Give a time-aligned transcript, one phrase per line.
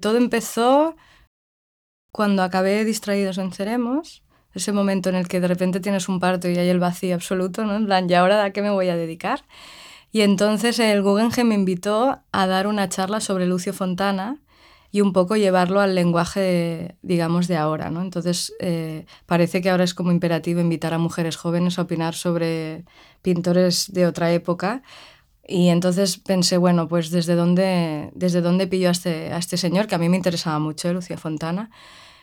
[0.00, 0.96] Todo empezó
[2.12, 4.22] cuando acabé Distraídos Venceremos,
[4.52, 7.64] ese momento en el que de repente tienes un parto y hay el vacío absoluto,
[7.64, 7.76] ¿no?
[7.76, 9.44] En plan, ¿y ahora a qué me voy a dedicar?
[10.12, 14.40] Y entonces el Guggenheim me invitó a dar una charla sobre Lucio Fontana
[14.90, 17.90] y un poco llevarlo al lenguaje, digamos, de ahora.
[17.90, 18.02] ¿no?
[18.02, 22.84] Entonces, eh, parece que ahora es como imperativo invitar a mujeres jóvenes a opinar sobre
[23.22, 24.82] pintores de otra época.
[25.46, 29.86] Y entonces pensé, bueno, pues desde dónde, desde dónde pilló a este, a este señor,
[29.86, 30.92] que a mí me interesaba mucho, ¿eh?
[30.92, 31.70] Lucía Fontana.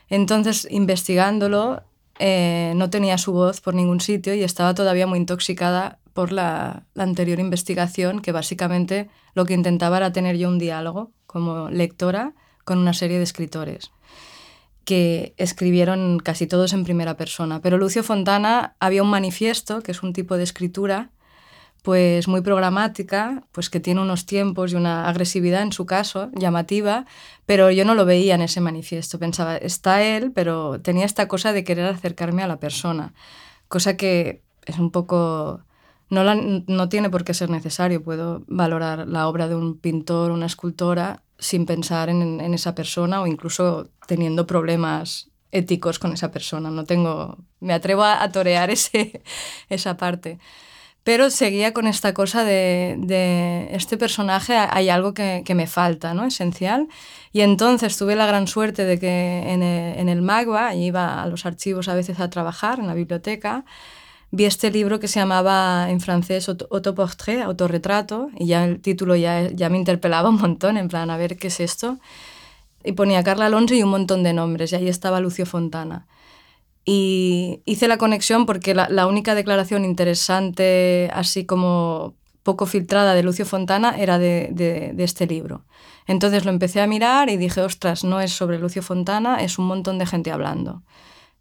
[0.08, 1.82] Entonces, investigándolo,
[2.18, 6.84] eh, no tenía su voz por ningún sitio y estaba todavía muy intoxicada por la,
[6.96, 12.78] anterior investigación, que básicamente lo que intentaba era tener yo un diálogo como lectora con
[12.78, 13.92] una serie de escritores
[14.84, 17.60] que escribieron casi todos en primera persona.
[17.60, 21.10] Pero Lucio Fontana había un manifiesto, que es un tipo de escritura
[21.82, 27.06] pues muy programática, pues que tiene unos tiempos y una agresividad en su caso, llamativa,
[27.46, 29.18] pero yo no lo veía en ese manifiesto.
[29.18, 33.14] Pensaba, está él, pero tenía esta cosa de querer acercarme a la persona,
[33.68, 35.64] cosa que es un poco...
[36.10, 40.46] No, no tiene por qué ser necesario, puedo valorar la obra de un pintor, una
[40.46, 46.70] escultora, sin pensar en, esa persona o incluso teniendo problemas éticos con esa persona.
[46.70, 49.22] No tengo, me atrevo a, torear ese,
[49.68, 50.38] esa parte.
[51.08, 56.26] Pero seguía con esta cosa de, este personaje, hay algo que, me falta, ¿no?
[56.26, 56.86] Esencial.
[57.32, 61.26] Y entonces tuve la gran suerte de que en el, en el MAGBA, iba a
[61.26, 63.64] los archivos a veces a trabajar, en la biblioteca,
[64.32, 69.48] vi este libro que se llamaba en francés Autoportrait, autorretrato, y ya el título ya,
[69.48, 71.98] ya me interpelaba un montón, en plan, a ver qué es esto.
[72.84, 76.06] Y ponía Carla Alonso y un montón de nombres, y ahí estaba Lucio Fontana.
[76.90, 83.44] Y hice la conexión porque la, única declaración interesante, así como poco filtrada de Lucio
[83.44, 85.66] Fontana, era de, de, este libro.
[86.06, 89.66] Entonces lo empecé a mirar y dije, ostras, no es sobre Lucio Fontana, es un
[89.66, 90.82] montón de gente hablando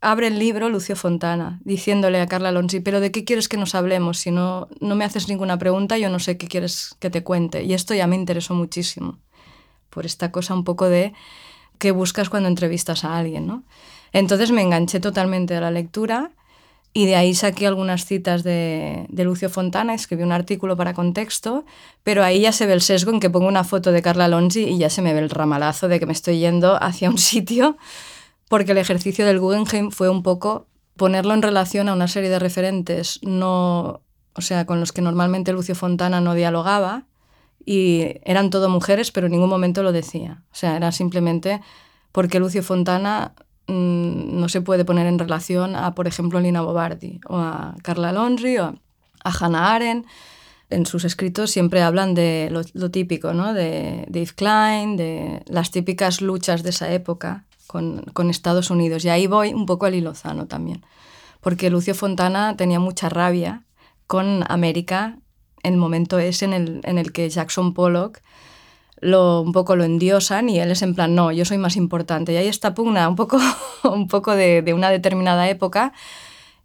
[0.01, 3.73] abre el libro Lucio Fontana, diciéndole a Carla Alonso, pero ¿de qué quieres que nos
[3.73, 4.17] hablemos?
[4.17, 7.63] Si no, no me haces ninguna pregunta, yo no sé qué quieres que te cuente.
[7.63, 9.17] Y esto ya me interesó muchísimo,
[9.89, 11.13] por esta cosa un poco de
[11.79, 13.63] qué buscas cuando entrevistas a alguien, ¿no?
[14.13, 16.31] Entonces me enganché totalmente a la lectura
[16.93, 21.63] y de ahí saqué algunas citas de, Lucio Fontana, escribí un artículo para contexto,
[22.03, 24.59] pero ahí ya se ve el sesgo en que pongo una foto de Carla Alonso
[24.59, 27.77] y ya se me ve el ramalazo de que me estoy yendo hacia un sitio
[28.49, 32.39] porque el ejercicio del Guggenheim fue un poco ponerlo en relación a una serie de
[32.39, 34.01] referentes no,
[34.33, 37.05] o sea, con los que normalmente Lucio Fontana no dialogaba
[37.63, 40.43] y eran todo mujeres, pero en ningún momento lo decía.
[40.51, 41.61] O sea, era simplemente
[42.11, 43.33] porque Lucio Fontana
[43.67, 48.11] mmm, no se puede poner en relación a, por ejemplo, Lina Bobardi o a Carla
[48.11, 48.65] Lonry o
[49.23, 50.07] a, Hannah Arendt.
[50.69, 53.53] En sus escritos siempre hablan de lo, típico, ¿no?
[53.53, 59.05] de, Yves Klein, de las típicas luchas de esa época con, con, Estados Unidos.
[59.05, 60.85] Y ahí voy un poco al Lozano también,
[61.39, 63.63] porque Lucio Fontana tenía mucha rabia
[64.07, 65.19] con América
[65.63, 68.19] en el momento ese en el, en el que Jackson Pollock
[68.99, 72.33] lo, un poco lo endiosan y él es en plan, no, yo soy más importante.
[72.33, 73.39] Y ahí está pugna un poco,
[73.83, 75.93] un poco de, de una determinada época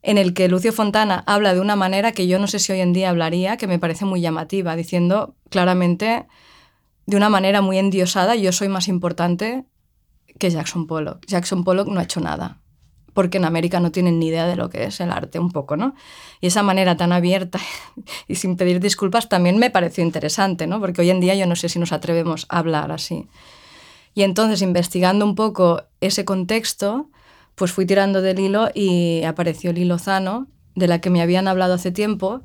[0.03, 2.81] en el que Lucio Fontana habla de una manera que yo no sé si hoy
[2.81, 6.27] en día hablaría, que me parece muy llamativa, diciendo claramente
[7.07, 9.65] de una manera muy endiosada, yo soy más importante
[10.39, 11.25] que Jackson Pollock.
[11.27, 12.62] Jackson Pollock no ha hecho nada,
[13.15, 15.77] porque en América no tienen ni idea de lo que es el arte un poco,
[15.77, 15.95] ¿no?
[16.41, 17.59] Y esa manera tan abierta
[18.29, 20.81] y sin pedir disculpas también me pareció interesante, ¿no?
[20.81, 23.27] Porque hoy en día yo no sé si nos atrevemos a hablar así.
[24.15, 27.09] Y entonces, investigando un poco ese contexto,
[27.55, 31.75] pues fui tirando del hilo y apareció Lilo Zano, de la que me habían hablado
[31.75, 32.43] hace tiempo.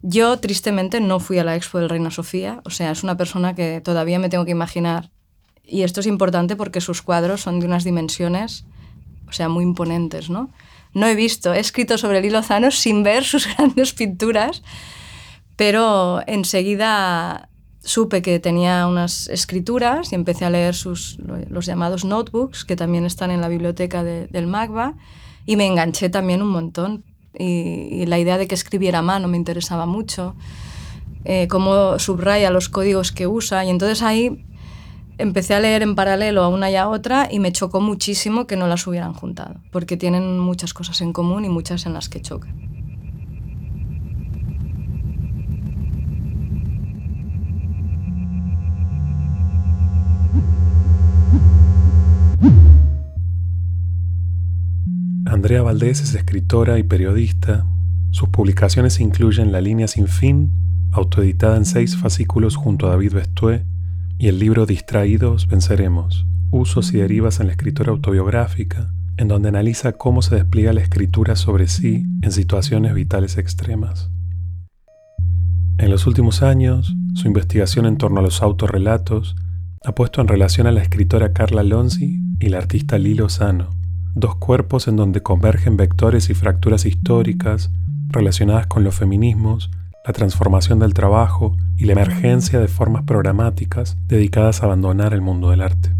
[0.00, 3.54] Yo, tristemente, no fui a la expo del Reina Sofía, o sea, es una persona
[3.54, 5.10] que todavía me tengo que imaginar
[5.64, 8.66] y esto es importante porque sus cuadros son de unas dimensiones,
[9.32, 10.50] o sea, muy imponentes, ¿no?
[10.92, 14.62] No he visto, he escrito sobre Lilo Lozano sin ver sus grandes pinturas,
[15.56, 17.48] pero enseguida
[17.80, 21.18] supe que tenía unas escrituras y empecé a leer sus,
[21.48, 24.94] los llamados notebooks, que también están en la biblioteca de, del MAGBA,
[25.46, 27.04] y me enganché también un montón.
[27.38, 30.36] Y, la idea de que escribiera mano me interesaba mucho,
[31.24, 34.44] eh, cómo subraya los códigos que usa, y entonces ahí
[35.18, 38.56] empecé a leer en paralelo a una y a otra y me chocó muchísimo que
[38.56, 42.20] no las hubieran juntado, porque tienen muchas cosas en común y muchas en las que
[42.20, 42.62] chocan.
[55.26, 57.66] Andrea Valdés es escritora y periodista.
[58.10, 60.52] Sus publicaciones incluyen La línea sin fin,
[60.92, 63.64] autoeditada en seis fascículos junto a David Bestué,
[64.22, 69.94] y el libro Distraídos Venceremos, Usos y derivas en la escritura autobiográfica, en donde analiza
[69.94, 74.12] cómo se despliega la escritura sobre sí en situaciones vitales extremas.
[75.76, 79.34] En los últimos años, su investigación en torno a los autorrelatos
[79.84, 83.70] ha puesto en relación a la escritora Carla Lonzi y la artista Lilo Sano,
[84.14, 87.72] dos cuerpos en donde convergen vectores y fracturas históricas
[88.06, 89.72] relacionadas con los feminismos,
[90.04, 95.50] la transformación del trabajo y la emergencia de formas programáticas dedicadas a abandonar el mundo
[95.50, 95.94] del arte.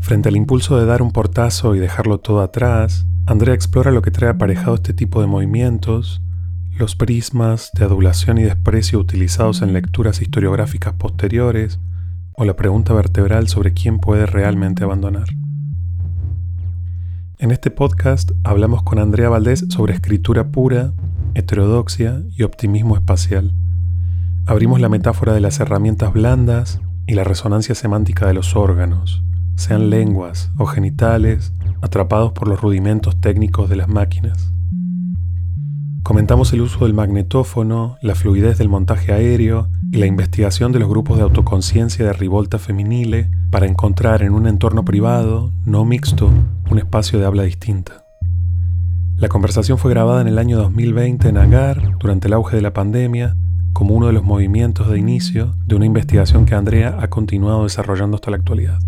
[0.00, 4.10] Frente al impulso de dar un portazo y dejarlo todo atrás, Andrea explora lo que
[4.10, 6.20] trae aparejado este tipo de movimientos,
[6.76, 11.78] los prismas de adulación y desprecio utilizados en lecturas historiográficas posteriores,
[12.34, 15.28] o la pregunta vertebral sobre quién puede realmente abandonar.
[17.42, 20.92] En este podcast hablamos con Andrea Valdés sobre escritura pura,
[21.34, 23.52] heterodoxia y optimismo espacial.
[24.46, 29.24] Abrimos la metáfora de las herramientas blandas y la resonancia semántica de los órganos,
[29.56, 34.52] sean lenguas o genitales, atrapados por los rudimentos técnicos de las máquinas.
[36.04, 40.88] Comentamos el uso del magnetófono, la fluidez del montaje aéreo y la investigación de los
[40.88, 46.32] grupos de autoconciencia de rivolta femenile para encontrar en un entorno privado, no mixto,
[46.70, 48.06] un espacio de habla distinta.
[49.16, 52.72] La conversación fue grabada en el año 2020 en Agar, durante el auge de la
[52.72, 53.34] pandemia,
[53.74, 58.14] como uno de los movimientos de inicio de una investigación que Andrea ha continuado desarrollando
[58.14, 58.78] hasta la actualidad.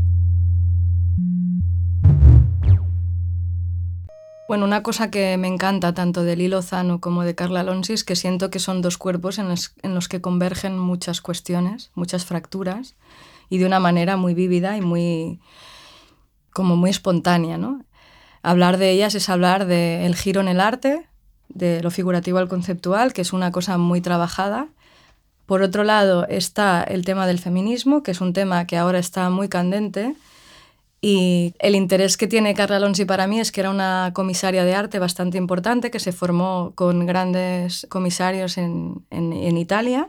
[4.47, 8.05] Bueno, una cosa que me encanta tanto de Lilo Zano como de Carla Alonso es
[8.05, 12.95] que siento que son dos cuerpos en los, que convergen muchas cuestiones, muchas fracturas,
[13.49, 15.41] y de una manera muy vívida y muy,
[16.53, 17.57] como muy espontánea.
[17.57, 17.87] ¿no?
[18.43, 21.09] Hablar de ellas es hablar del giro en el arte,
[21.49, 24.69] de lo figurativo al conceptual, que es una cosa muy trabajada.
[25.47, 29.31] Por otro lado está el tema del feminismo, que es un tema que ahora está
[29.31, 30.17] muy candente
[31.07, 34.75] y el interés que tiene Carla Alonso para mí es que era una comisaria de
[34.75, 40.09] arte bastante importante, que se formó con grandes comisarios en, en, Italia,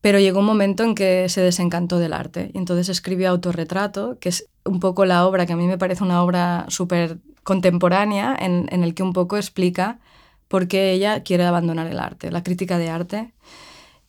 [0.00, 2.50] pero llegó un momento en que se desencantó del arte.
[2.52, 6.02] Y entonces escribió Autorretrato, que es un poco la obra que a mí me parece
[6.02, 10.00] una obra súper contemporánea, en, en el que un poco explica
[10.48, 13.32] por qué ella quiere abandonar el arte, la crítica de arte.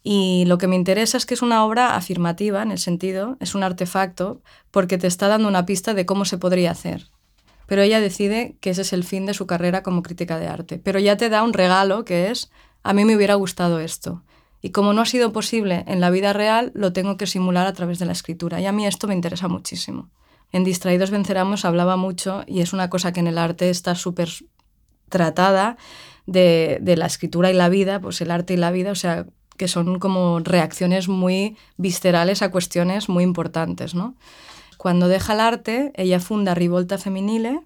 [0.04, 3.54] Y lo que me interesa es que es una obra afirmativa en el sentido, es
[3.54, 7.08] un artefacto, porque te está dando una pista de cómo se podría hacer.
[7.68, 10.80] Pero ella decide que ese es el fin de su carrera como crítica de arte.
[10.80, 12.52] Pero ya te da un regalo que es,
[12.84, 14.24] a mí me hubiera gustado esto.
[14.62, 17.74] Y como no ha sido posible en la vida real, lo tengo que simular a
[17.74, 18.60] través de la escritura.
[18.60, 20.10] Y a mí esto me interesa muchísimo.
[20.52, 24.30] En Distraídos Venceramos hablaba mucho, y es una cosa que en el arte está súper
[25.10, 25.78] tratada,
[26.26, 29.26] de, de, la escritura y la vida, pues el arte y la vida, o sea,
[29.62, 33.94] que son como reacciones muy viscerales a cuestiones muy importantes.
[33.94, 34.16] ¿no?
[34.78, 37.60] Cuando deja el arte, ella funda Rivolta Feminile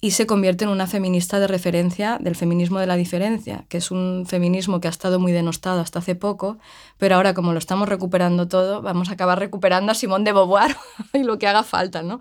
[0.00, 3.90] y se convierte en una feminista de referencia del feminismo de la diferencia, que es
[3.90, 6.58] un feminismo que ha estado muy denostado hasta hace poco,
[6.96, 10.76] pero ahora como lo estamos recuperando todo, vamos a acabar recuperando a Simone de Beauvoir
[11.12, 12.04] y lo que haga falta.
[12.04, 12.20] ¿no?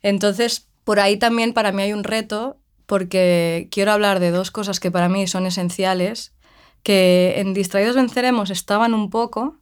[0.00, 2.56] Entonces, por ahí también para mí hay un reto
[2.86, 6.32] porque quiero hablar de dos cosas que para mí son esenciales
[6.82, 9.56] que en Distraídos Venceremos estaban un poco,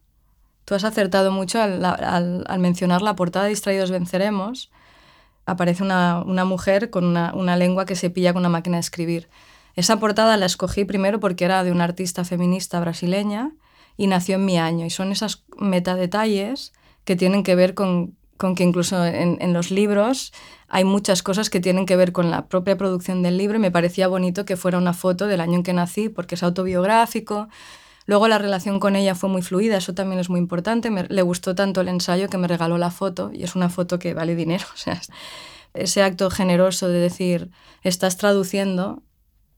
[0.65, 4.71] tú has acertado mucho al, mencionar la portada Distraídos Venceremos,
[5.45, 9.29] aparece una, mujer con una, lengua que se pilla con una máquina de escribir.
[9.75, 13.51] Esa portada la escogí primero porque era de una artista feminista brasileña
[13.97, 14.85] y nació en mi año.
[14.85, 16.73] Y son esos metadetalles
[17.05, 18.15] que tienen que ver con,
[18.55, 20.33] que incluso en, en, los libros
[20.67, 24.07] hay muchas cosas que tienen que ver con la propia producción del libro me parecía
[24.07, 27.49] bonito que fuera una foto del año en que nací porque es autobiográfico.
[28.05, 30.89] Luego la relación con ella fue muy fluida, eso también es muy importante.
[30.89, 33.99] Me, le gustó tanto el ensayo que me regaló la foto y es una foto
[33.99, 34.65] que vale dinero.
[35.73, 37.49] O ese acto generoso de decir,
[37.81, 39.03] estás traduciendo,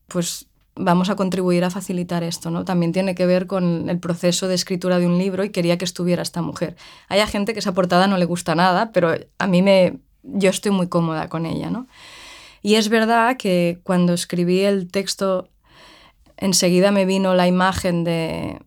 [0.07, 2.65] pues vamos a contribuir a facilitar esto, ¿no?
[2.65, 5.85] También tiene que ver con el proceso de escritura de un libro y quería que
[5.85, 6.75] estuviera esta mujer.
[7.09, 10.71] Hay gente que esa portada no le gusta nada, pero a mí me, yo estoy
[10.71, 11.87] muy cómoda con ella, ¿no?
[12.61, 15.49] Y es verdad que cuando escribí el texto,
[16.37, 18.59] enseguida me vino la imagen de,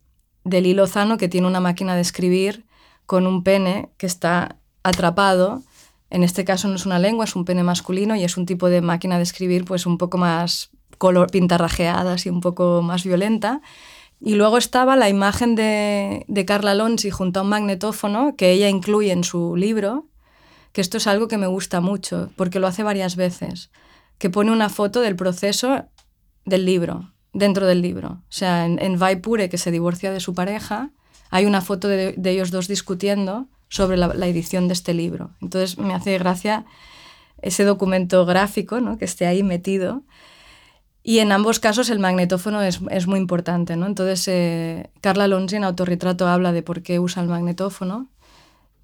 [0.43, 2.65] de Lilo Zano, que tiene una máquina de escribir
[3.05, 5.63] con un pene que está atrapado.
[6.09, 8.69] En este caso no es una lengua, es un pene masculino y es un tipo
[8.69, 13.61] de máquina de escribir pues un poco más color, pintarrajeada, y un poco más violenta.
[14.19, 18.69] Y luego estaba la imagen de, de Carla Lonzi junto a un magnetófono que ella
[18.69, 20.07] incluye en su libro,
[20.71, 23.69] que esto es algo que me gusta mucho, porque lo hace varias veces,
[24.17, 25.85] que pone una foto del proceso
[26.45, 28.23] del libro, dentro del libro.
[28.23, 30.91] O sea, en, en Vaipure, que se divorcia de su pareja,
[31.29, 35.31] hay una foto de, ellos dos discutiendo sobre la, edición de este libro.
[35.41, 36.65] Entonces me hace gracia
[37.41, 38.97] ese documento gráfico ¿no?
[38.97, 40.03] que esté ahí metido.
[41.07, 43.77] Y en ambos casos el magnetófono es, es muy importante.
[43.77, 43.85] ¿no?
[43.85, 48.09] Entonces eh, Carla Alonso en Autorretrato habla de por qué usa el magnetófono.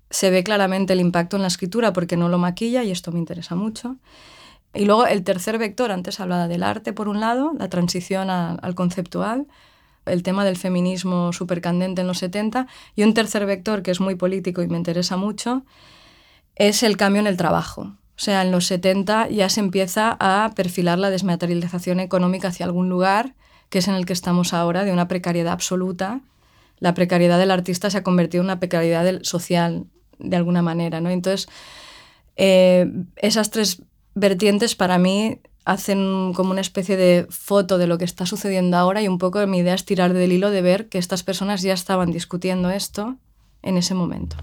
[0.10, 3.20] Se ve claramente el impacto en la escritura porque no lo maquilla y esto me
[3.20, 3.98] interesa mucho.
[4.74, 8.74] Y luego el tercer vector, antes hablaba del arte por un lado, la transición al
[8.74, 9.46] conceptual,
[10.06, 14.16] el tema del feminismo supercandente en los 70, y un tercer vector que es muy
[14.16, 15.66] político y me interesa mucho,
[16.56, 17.98] es el cambio en el trabajo.
[18.16, 22.90] O sea, en los 70 ya se empieza a perfilar la desmaterialización económica hacia algún
[22.90, 23.36] lugar,
[23.70, 26.22] que es en el que estamos ahora, de una precariedad absoluta.
[26.80, 29.86] La precariedad del artista se ha convertido en una precariedad social,
[30.20, 31.02] de alguna manera.
[31.02, 31.10] ¿no?
[31.10, 31.48] Entonces,
[32.36, 33.82] eh, esas tres
[34.14, 39.02] vertientes para mí hacen como una especie de foto de lo que está sucediendo ahora
[39.02, 41.74] y un poco mi idea es tirar del hilo de ver que estas personas ya
[41.74, 43.16] estaban discutiendo esto
[43.62, 44.36] en ese momento.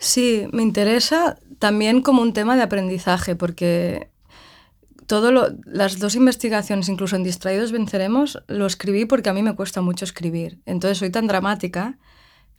[0.00, 4.10] Sí, me interesa también como un tema de aprendizaje, porque
[5.06, 5.30] todo
[5.64, 10.04] las dos investigaciones, incluso en Distraídos Venceremos, lo escribí porque a mí me cuesta mucho
[10.04, 10.60] escribir.
[10.66, 11.98] Entonces soy tan dramática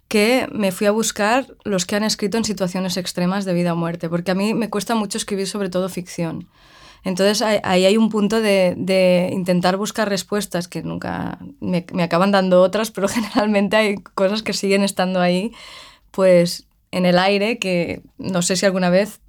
[0.08, 3.76] que me fui a buscar los que han escrito en situaciones extremas de vida o
[3.76, 6.48] muerte, porque a mí me cuesta mucho escribir sobre todo ficción.
[7.04, 12.62] Entonces ahí hay un punto de, intentar buscar respuestas que nunca me, me, acaban dando
[12.62, 15.52] otras, pero generalmente hay cosas que siguen estando ahí,
[16.12, 19.20] pues en el aire, que no sé si alguna vez,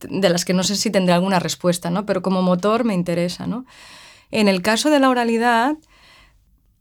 [0.00, 2.04] de las que no sé si tendré alguna respuesta, ¿no?
[2.04, 3.46] pero como motor me interesa.
[3.46, 3.66] ¿no?
[4.32, 5.76] En el caso de la oralidad,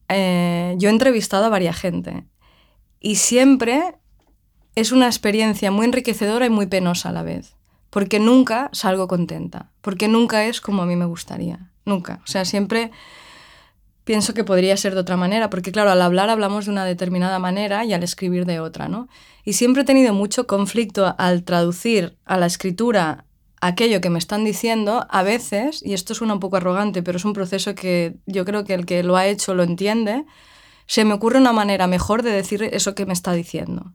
[0.10, 2.26] eh, yo he entrevistado a varias gente
[3.00, 3.94] y siempre
[4.74, 7.56] es una experiencia muy enriquecedora y muy penosa a la vez,
[7.92, 12.22] porque nunca salgo contenta, porque nunca es como a mí me gustaría, nunca.
[12.24, 12.90] O sea, siempre
[14.08, 17.40] pienso que podría ser de otra manera, porque claro, al hablar hablamos de una determinada
[17.40, 19.10] manera y al escribir de otra, ¿no?
[19.44, 23.26] Y siempre he tenido mucho conflicto al traducir a la escritura
[23.60, 27.26] aquello que me están diciendo, a veces, y esto suena un poco arrogante, pero es
[27.26, 30.24] un proceso que yo creo que el que lo ha hecho lo entiende,
[30.86, 33.92] se me ocurre una manera mejor de decir eso que me está diciendo.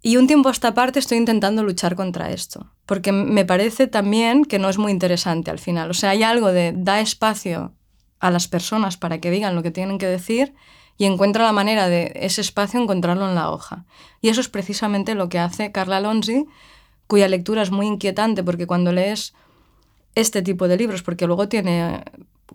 [0.00, 4.46] Y un tiempo a esta parte estoy intentando luchar contra esto, porque me parece también
[4.46, 5.90] que no es muy interesante al final.
[5.90, 7.74] O sea, hay algo de da espacio
[8.20, 10.54] a las personas para que digan lo que tienen que decir
[10.96, 13.84] y encuentra la manera de ese espacio encontrarlo en la hoja.
[14.20, 16.46] Y eso es precisamente lo que hace Carla Alonso,
[17.06, 19.32] cuya lectura es muy inquietante porque cuando lees
[20.16, 22.02] este tipo de libros, porque luego tiene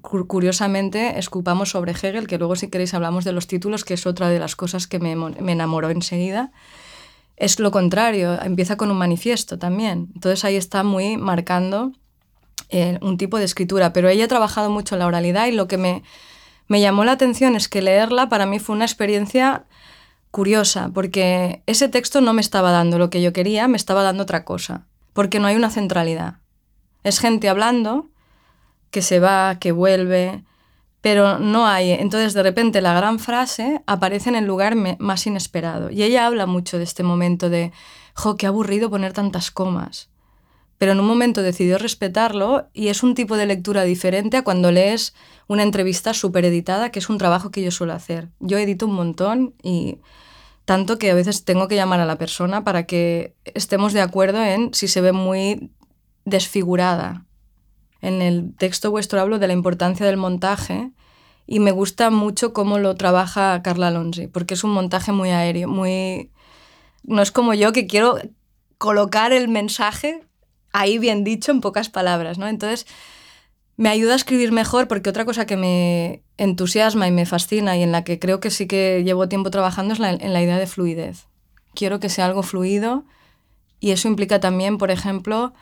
[0.01, 4.27] curiosamente, escupamos sobre Hegel, que luego si queréis hablamos de los títulos, que es otra
[4.27, 6.51] de las cosas que me, me enamoró enseguida.
[7.37, 10.09] Es lo contrario, empieza con un manifiesto también.
[10.13, 11.93] Entonces ahí está muy marcando
[13.01, 15.77] un tipo de escritura, pero ella ha trabajado mucho en la oralidad y lo que
[15.77, 16.03] me,
[16.67, 19.65] me llamó la atención es que leerla para mí fue una experiencia
[20.31, 24.23] curiosa, porque ese texto no me estaba dando lo que yo quería, me estaba dando
[24.23, 26.39] otra cosa, porque no hay una centralidad.
[27.03, 28.09] Es gente hablando
[28.89, 30.43] que se va, que vuelve,
[31.01, 31.91] pero no hay.
[31.91, 35.91] Entonces, de repente, la gran frase aparece en el lugar más inesperado.
[35.91, 37.73] Y ella habla mucho de este momento de,
[38.15, 40.09] jo, qué aburrido poner tantas comas.
[40.83, 44.69] Pero en un momento decidió respetarlo y es un tipo de lectura diferente a cuando
[44.69, 45.13] lees
[45.47, 48.27] una entrevista súper editada, que es un trabajo que yo suelo hacer.
[48.41, 49.99] Yo edito un montón y
[50.65, 54.43] tanto que a veces tengo que llamar a la persona para que estemos de acuerdo
[54.43, 55.71] en si se ve muy
[56.25, 57.27] desfigurada
[58.01, 60.91] en el texto vuestro hablo de la importancia del montaje
[61.47, 65.69] y me gusta mucho cómo lo trabaja Carla Alonso, porque es un montaje muy aéreo,
[65.69, 66.29] muy...
[67.03, 68.17] No es como yo que quiero
[68.77, 70.27] colocar el mensaje
[70.73, 72.47] ahí bien dicho en pocas palabras, ¿no?
[72.47, 72.85] Entonces
[73.77, 77.83] me ayuda a escribir mejor porque otra cosa que me entusiasma y me fascina y
[77.83, 80.67] en la que creo que sí que llevo tiempo trabajando es en la idea de
[80.67, 81.27] fluidez.
[81.73, 83.05] Quiero que sea algo fluido
[83.79, 85.53] y eso implica también, por ejemplo,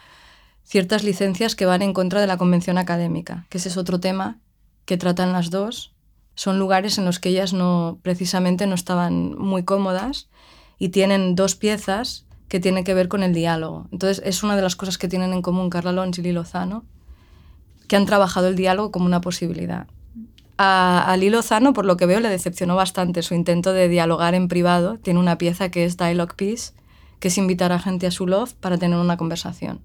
[0.63, 4.39] ciertas licencias que van en contra de la convención académica, que ese es otro tema
[4.85, 5.93] que tratan las dos.
[6.35, 10.29] Son lugares en los que ellas no precisamente no estaban muy cómodas
[10.77, 13.87] y tienen dos piezas que tienen que ver con el diálogo.
[13.93, 16.83] Entonces es una de las cosas que tienen en común Carla Lons y Lilozano,
[17.87, 19.87] que han trabajado el diálogo como una posibilidad.
[20.57, 24.49] A, a Lilozano, por lo que veo, le decepcionó bastante su intento de dialogar en
[24.49, 24.97] privado.
[24.97, 26.73] Tiene una pieza que es Dialogue Piece,
[27.21, 29.79] que es invitar a gente a su love para tener una conversación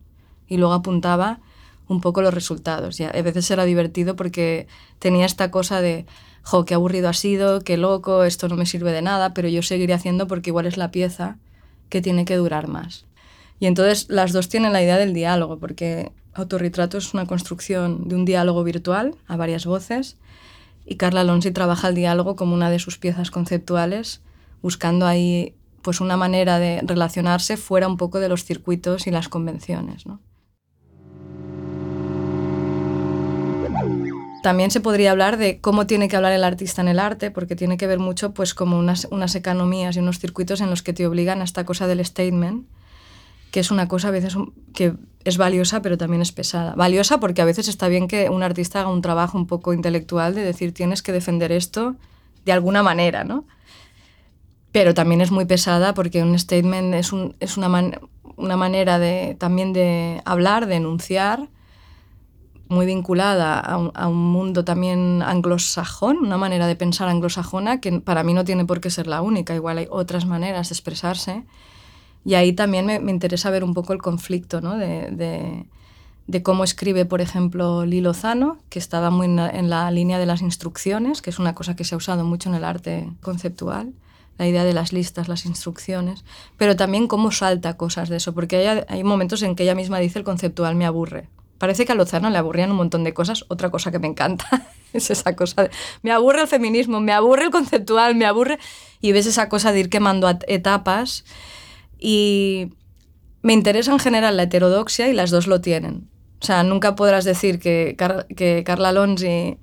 [0.49, 1.38] y luego apuntaba
[1.87, 2.99] un poco los resultados.
[2.99, 4.66] Y a veces era divertido porque
[4.99, 6.04] tenía esta cosa de,
[6.42, 9.62] jo, qué aburrido ha sido, qué loco, esto no me sirve de nada, pero yo
[9.62, 11.38] seguiré haciendo porque igual es la pieza
[11.88, 13.05] que tiene que durar más.
[13.59, 18.14] Y entonces las dos tienen la idea del diálogo, porque Autorretrato es una construcción de
[18.14, 20.16] un diálogo virtual a varias voces,
[20.85, 24.21] y Carla Alonso trabaja el diálogo como una de sus piezas conceptuales,
[24.62, 29.28] buscando ahí pues una manera de relacionarse fuera un poco de los circuitos y las
[29.28, 30.05] convenciones.
[34.46, 37.56] También se podría hablar de cómo tiene que hablar el artista en el arte, porque
[37.56, 40.92] tiene que ver mucho pues como unas, unas economías y unos circuitos en los que
[40.92, 42.64] te obligan a esta cosa del statement,
[43.50, 44.36] que es una cosa a veces
[44.72, 46.76] que es valiosa pero también es pesada.
[46.76, 50.36] Valiosa porque a veces está bien que un artista haga un trabajo un poco intelectual
[50.36, 51.96] de decir tienes que defender esto
[52.44, 53.46] de alguna manera, ¿no?
[54.70, 57.98] pero también es muy pesada porque un statement es, un, es una,
[58.36, 61.48] una, manera de, también de hablar, de enunciar,
[62.68, 68.00] muy vinculada a un, a un, mundo también anglosajón, una manera de pensar anglosajona que
[68.00, 71.44] para mí no tiene por qué ser la única, igual hay otras maneras de expresarse.
[72.25, 74.76] Y ahí también me, me interesa ver un poco el conflicto ¿no?
[74.76, 75.66] de, de,
[76.26, 80.18] de, cómo escribe, por ejemplo, Lilo Zano, que estaba muy en la, en la línea
[80.18, 83.08] de las instrucciones, que es una cosa que se ha usado mucho en el arte
[83.23, 83.92] conceptual
[84.38, 86.25] la idea de las listas, las instrucciones,
[86.58, 89.99] pero también cómo salta cosas de eso, porque hay, hay momentos en que ella misma
[89.99, 91.28] dice el conceptual me aburre.
[91.58, 93.44] Parece que a Lozano le aburrían un montón de cosas.
[93.48, 95.70] Otra cosa que me encanta es esa cosa de,
[96.02, 98.58] me aburre el feminismo, me aburre el conceptual, me aburre...
[99.00, 101.25] Y ves esa cosa de ir quemando etapas
[101.98, 102.72] y
[103.42, 106.08] me interesa en general la heterodoxia y las dos lo tienen.
[106.40, 107.96] O sea, nunca podrás decir que,
[108.34, 109.58] que Carla Lonzi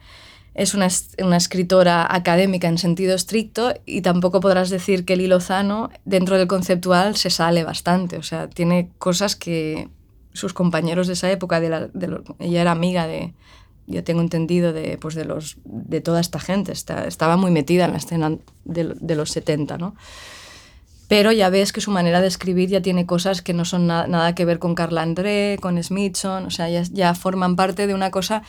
[0.54, 0.88] es una,
[1.20, 6.48] una, escritora académica en sentido estricto y tampoco podrás decir que Lilo Zano dentro del
[6.48, 8.18] conceptual se sale bastante.
[8.18, 9.90] O sea, tiene cosas que
[10.34, 13.34] sus compañeros de esa época, de, la, de lo, ella era amiga de,
[13.88, 17.86] yo tengo entendido, de, pues de, los, de toda esta gente, está, estaba muy metida
[17.86, 19.96] en la escena de, los 70, ¿no?
[21.08, 24.08] Pero ya ves que su manera de escribir ya tiene cosas que no son na,
[24.08, 27.94] nada que ver con Carla André, con Smithson, o sea, ya, ya forman parte de
[27.94, 28.42] una cosa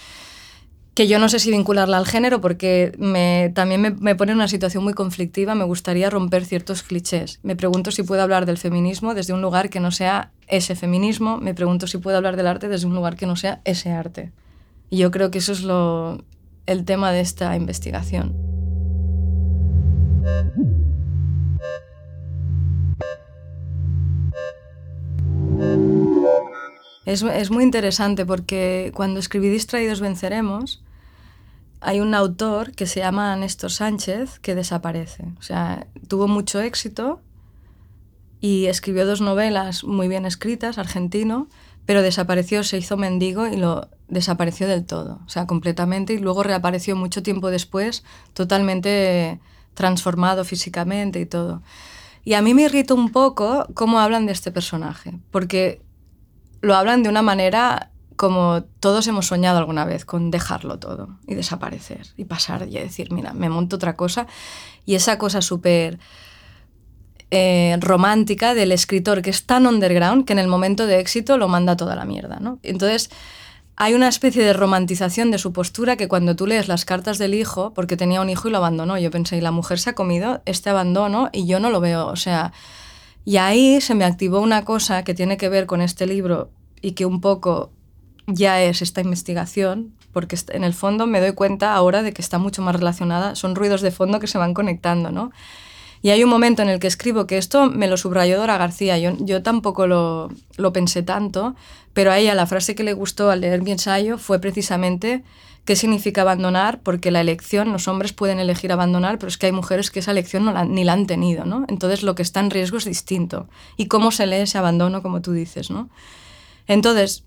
[0.94, 4.38] que yo no sé si vincularla al género porque me, también me, me, pone en
[4.38, 7.40] una situación muy conflictiva, me gustaría romper ciertos clichés.
[7.42, 11.38] Me pregunto si puedo hablar del feminismo desde un lugar que no sea ese feminismo,
[11.38, 14.30] me pregunto si puedo hablar del arte desde un lugar que no sea ese arte.
[14.88, 16.23] Y yo creo que eso es lo,
[16.66, 18.36] el tema de esta investigación.
[27.04, 30.83] Es, es, muy interesante porque cuando escribí Distraídos Venceremos,
[31.84, 35.25] hay un autor que se llama Néstor Sánchez que desaparece.
[35.38, 37.20] O sea, tuvo mucho éxito
[38.40, 41.49] y escribió dos novelas muy bien escritas, argentino,
[41.86, 46.42] pero desapareció, se hizo mendigo y lo desapareció del todo, o sea, completamente, y luego
[46.42, 49.40] reapareció mucho tiempo después, totalmente
[49.75, 51.62] transformado físicamente y todo.
[52.25, 55.82] Y a mí me irrita un poco cómo hablan de este personaje, porque
[56.60, 57.90] lo hablan de una manera
[58.25, 63.13] como todos hemos soñado alguna vez con dejarlo todo y desaparecer y pasar y decir,
[63.13, 64.26] mira, me monto otra cosa.
[64.87, 65.99] Y esa cosa súper
[67.30, 71.49] eh, romántica del escritor que es tan underground que en el momento de éxito lo
[71.49, 72.41] manda toda la mierda.
[72.41, 72.60] ¿no?
[72.63, 73.10] Entonces,
[73.76, 77.34] hay una especie de romantización de su postura que cuando tú lees las cartas del
[77.34, 79.95] hijo, porque tenía un hijo y lo abandonó, yo pensé, y la mujer se ha
[79.95, 82.06] comido este abandono y yo no lo veo.
[82.06, 82.54] O sea,
[83.26, 86.49] y ahí se me activó una cosa que tiene que ver con este libro
[86.80, 87.71] y que un poco
[88.26, 92.39] ya es esta investigación, porque en el fondo me doy cuenta ahora de que está
[92.39, 95.30] mucho más relacionada, son ruidos de fondo que se van conectando, ¿no?
[96.00, 98.99] Y hay un momento en el que escribo que esto me lo subrayó Dora García,
[98.99, 101.54] yo, yo tampoco lo, lo pensé tanto,
[101.95, 105.25] pero a ella la frase que le gustó al leer mi ensayo fue precisamente
[105.65, 109.52] qué significa abandonar, porque la elección, los hombres pueden elegir abandonar, pero es que hay
[109.52, 111.65] mujeres que esa elección no ni la han tenido, ¿no?
[111.69, 113.49] Entonces lo que está en riesgo es distinto.
[113.78, 115.89] Y cómo se lee ese abandono, como tú dices, ¿no?
[116.67, 117.25] Entonces,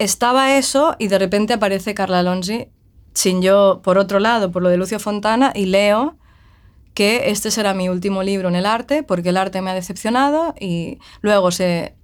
[0.00, 2.68] estaba eso y de repente aparece Carla Lonzi
[3.12, 6.16] sin yo, por otro lado, por lo de Lucio Fontana, y leo
[6.94, 10.54] que este será mi último libro en el arte, porque el arte me ha decepcionado,
[10.58, 11.94] y luego se,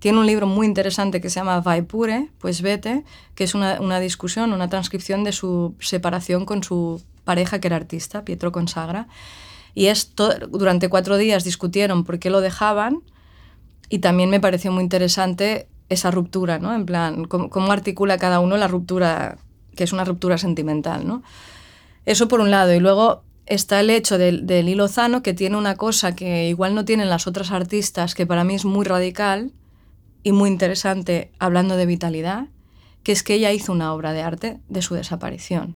[0.00, 3.04] tiene un libro muy interesante que se llama Vaipure, pues vete,
[3.36, 7.76] que es una, una discusión, una transcripción de su separación con su pareja, que era
[7.76, 9.06] artista, Pietro Consagra,
[9.74, 13.02] y esto, durante cuatro días discutieron por qué lo dejaban,
[13.88, 16.74] y también me pareció muy interesante esa ruptura, ¿no?
[16.74, 19.38] En plan, cómo, articula cada uno la ruptura,
[19.76, 21.22] que es una ruptura sentimental, ¿no?
[22.06, 22.74] Eso por un lado.
[22.74, 24.88] Y luego está el hecho del, del hilo
[25.22, 28.64] que tiene una cosa que igual no tienen las otras artistas, que para mí es
[28.64, 29.52] muy radical
[30.22, 32.48] y muy interesante hablando de vitalidad,
[33.02, 35.74] que es que ella hizo una obra de arte de su desaparición.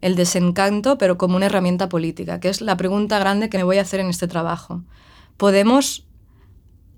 [0.00, 3.78] El desencanto, pero como una herramienta política, que es la pregunta grande que me voy
[3.78, 4.82] a hacer en este trabajo.
[5.36, 6.06] ¿Podemos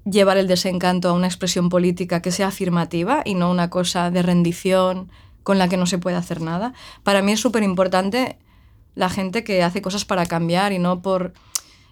[0.05, 4.23] llevar el desencanto a una expresión política que sea afirmativa y no una cosa de
[4.23, 5.11] rendición
[5.43, 6.73] con la que no se puede hacer nada.
[7.03, 8.39] Para mí es súper importante
[8.95, 11.33] la gente que hace cosas para cambiar y no por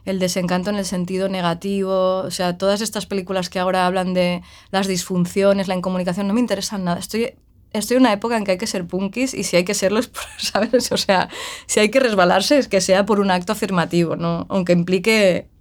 [0.04, 4.42] el desencanto en el sentido negativo, o sea, todas estas películas que ahora hablan de
[4.70, 6.98] las disfunciones, la incomunicación, no me interesan nada.
[6.98, 7.34] Estoy,
[7.72, 10.00] estoy en una época en que hay que ser punkis y si hay que serlo,
[10.38, 10.90] ¿sabes?
[10.90, 11.28] O sea,
[11.66, 14.46] si hay que resbalarse, es que sea por un acto afirmativo, ¿no?
[14.48, 15.51] Aunque implique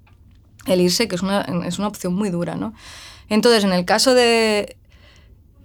[0.66, 2.74] el irse, que es una, es una opción muy dura, ¿no?
[3.30, 4.78] Entonces, en el caso de,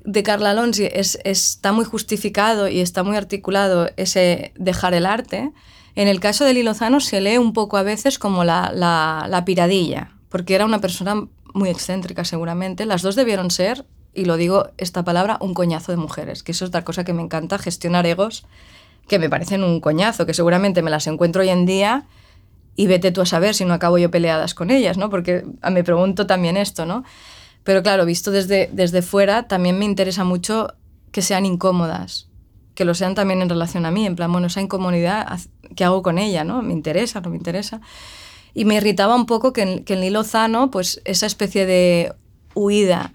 [0.05, 5.53] de Carla Alonso es, está muy justificado y está muy articulado ese dejar el arte.
[5.95, 9.45] En el caso de Lilozano se lee un poco a veces como la, la, la
[9.45, 12.87] piradilla, porque era una persona muy excéntrica seguramente.
[12.87, 16.65] Las dos debieron ser, y lo digo esta palabra, un coñazo de mujeres, que eso
[16.65, 18.47] es otra cosa que me encanta, gestionar egos,
[19.09, 22.07] que me parecen un coñazo, que seguramente me las encuentro hoy en día
[22.77, 25.11] y vete tú a saber si no acabo yo peleadas con ellas, ¿no?
[25.11, 27.05] Porque me pregunto también esto, ¿no?
[27.65, 30.75] Pero claro, visto desde, desde fuera, también me interesa mucho
[31.11, 32.29] que sean incómodas,
[32.75, 35.41] que lo sean también en relación a mí, en plan, bueno, esa incomodidad,
[35.75, 36.45] ¿qué hago con ella?
[36.45, 36.62] ¿no?
[36.62, 37.21] ¿Me interesa?
[37.23, 37.81] ¿No me interesa?
[38.53, 42.15] Y me irritaba un poco que en, que en Lilo Zano, pues esa especie de
[42.55, 43.12] huida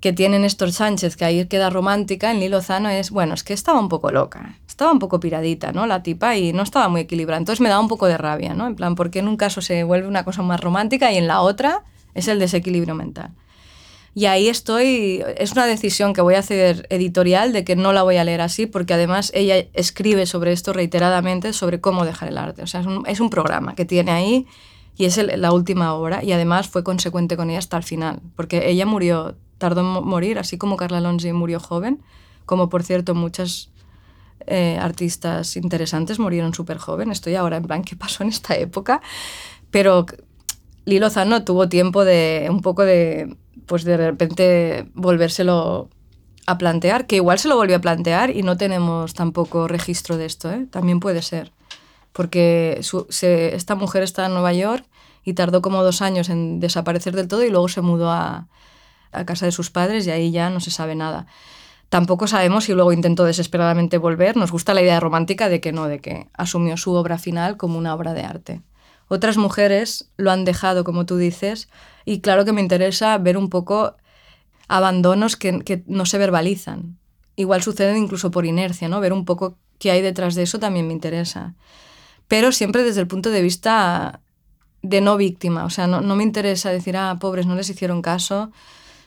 [0.00, 3.54] que tiene Néstor Sánchez, que ahí queda romántica, en Lilo Zano es, bueno, es que
[3.54, 5.86] estaba un poco loca, estaba un poco piradita, ¿no?
[5.86, 7.38] La tipa y no estaba muy equilibrada.
[7.38, 8.66] Entonces me daba un poco de rabia, ¿no?
[8.66, 11.40] En plan, porque en un caso se vuelve una cosa más romántica y en la
[11.40, 13.30] otra es el desequilibrio mental.
[14.14, 18.02] Y ahí estoy, es una decisión que voy a hacer editorial de que no la
[18.02, 22.36] voy a leer así, porque además ella escribe sobre esto reiteradamente, sobre cómo dejar el
[22.36, 22.62] arte.
[22.62, 24.46] O sea, es un, programa que tiene ahí
[24.98, 28.68] y es la última obra y además fue consecuente con ella hasta el final, porque
[28.68, 32.02] ella murió, tardó en morir, así como Carla Alonso murió joven,
[32.44, 33.70] como por cierto muchas
[34.46, 37.10] eh, artistas interesantes murieron súper joven.
[37.10, 39.00] Estoy ahora en plan, ¿qué pasó en esta época?
[39.70, 40.06] Pero
[40.84, 45.90] Lilo Zano tuvo tiempo de un poco de pues de repente volvérselo
[46.46, 50.26] a plantear, que igual se lo volvió a plantear y no tenemos tampoco registro de
[50.26, 50.66] esto, ¿eh?
[50.70, 51.52] también puede ser,
[52.12, 54.84] porque esta mujer está en Nueva York
[55.24, 58.46] y tardó como dos años en desaparecer del todo y luego se mudó a,
[59.10, 61.26] a casa de sus padres y ahí ya no se sabe nada.
[61.88, 64.36] Tampoco sabemos si luego intentó desesperadamente volver.
[64.36, 67.78] Nos gusta la idea romántica de que no, de que asumió su obra final como
[67.78, 68.62] una obra de arte.
[69.08, 71.68] Otras mujeres lo han dejado, como tú dices,
[72.04, 73.96] y claro que me interesa ver un poco
[74.68, 76.98] abandonos que, no se verbalizan.
[77.36, 79.00] Igual suceden incluso por inercia, ¿no?
[79.00, 81.54] Ver un poco qué hay detrás de eso también me interesa.
[82.26, 84.20] Pero siempre desde el punto de vista
[84.82, 85.64] de no víctima.
[85.64, 88.50] O sea, no, me interesa decir, ah, pobres, no les hicieron caso,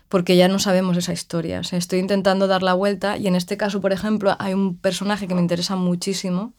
[0.10, 1.62] porque ya no sabemos esa historia.
[1.72, 5.36] Estoy intentando dar la vuelta y en este caso, por ejemplo, hay un personaje que
[5.36, 6.54] me interesa muchísimo,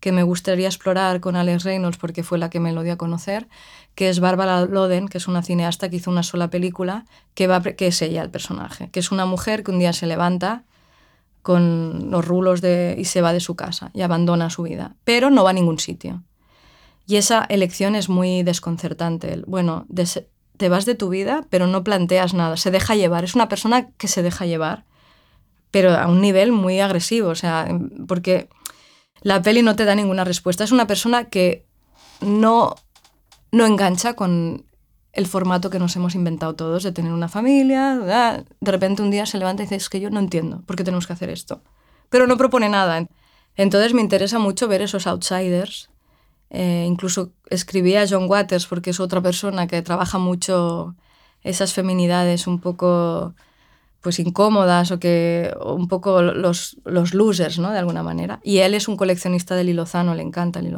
[0.00, 2.96] que me gustaría explorar con Alex Reynolds porque fue la que me lo dio a
[2.96, 3.48] conocer,
[3.94, 7.62] que es Bárbara Loden, que es una cineasta que hizo una sola película, que, va,
[7.62, 10.64] que es ella el personaje, que es una mujer que un día se levanta
[11.42, 15.30] con los rulos de, y se va de su casa y abandona su vida, pero
[15.30, 16.24] no va a ningún sitio.
[17.06, 19.42] Y esa elección es muy desconcertante.
[19.46, 19.86] Bueno,
[20.58, 23.24] te vas de tu vida, pero no planteas nada, se deja llevar.
[23.24, 24.84] Es una persona que se deja llevar,
[25.70, 27.68] pero a un nivel muy agresivo, o sea,
[28.06, 28.48] porque
[29.22, 30.64] la peli no te da ninguna respuesta.
[30.64, 31.64] Es una persona que
[32.20, 32.74] no,
[33.52, 34.66] no engancha con
[35.12, 38.44] el formato que nos hemos inventado todos de tener una familia.
[38.60, 40.84] De repente un día se levanta y dice, es que yo no entiendo por qué
[40.84, 41.62] tenemos que hacer esto.
[42.08, 43.06] Pero no propone nada.
[43.56, 45.90] Entonces me interesa mucho ver esos outsiders.
[46.50, 50.94] Eh, incluso escribí a John Waters porque es otra persona que trabaja mucho
[51.42, 53.34] esas feminidades un poco
[54.00, 57.72] pues incómodas o que un poco los, los losers, ¿no?
[57.72, 58.40] De alguna manera.
[58.42, 60.76] Y él es un coleccionista del Lilozano, le encanta el.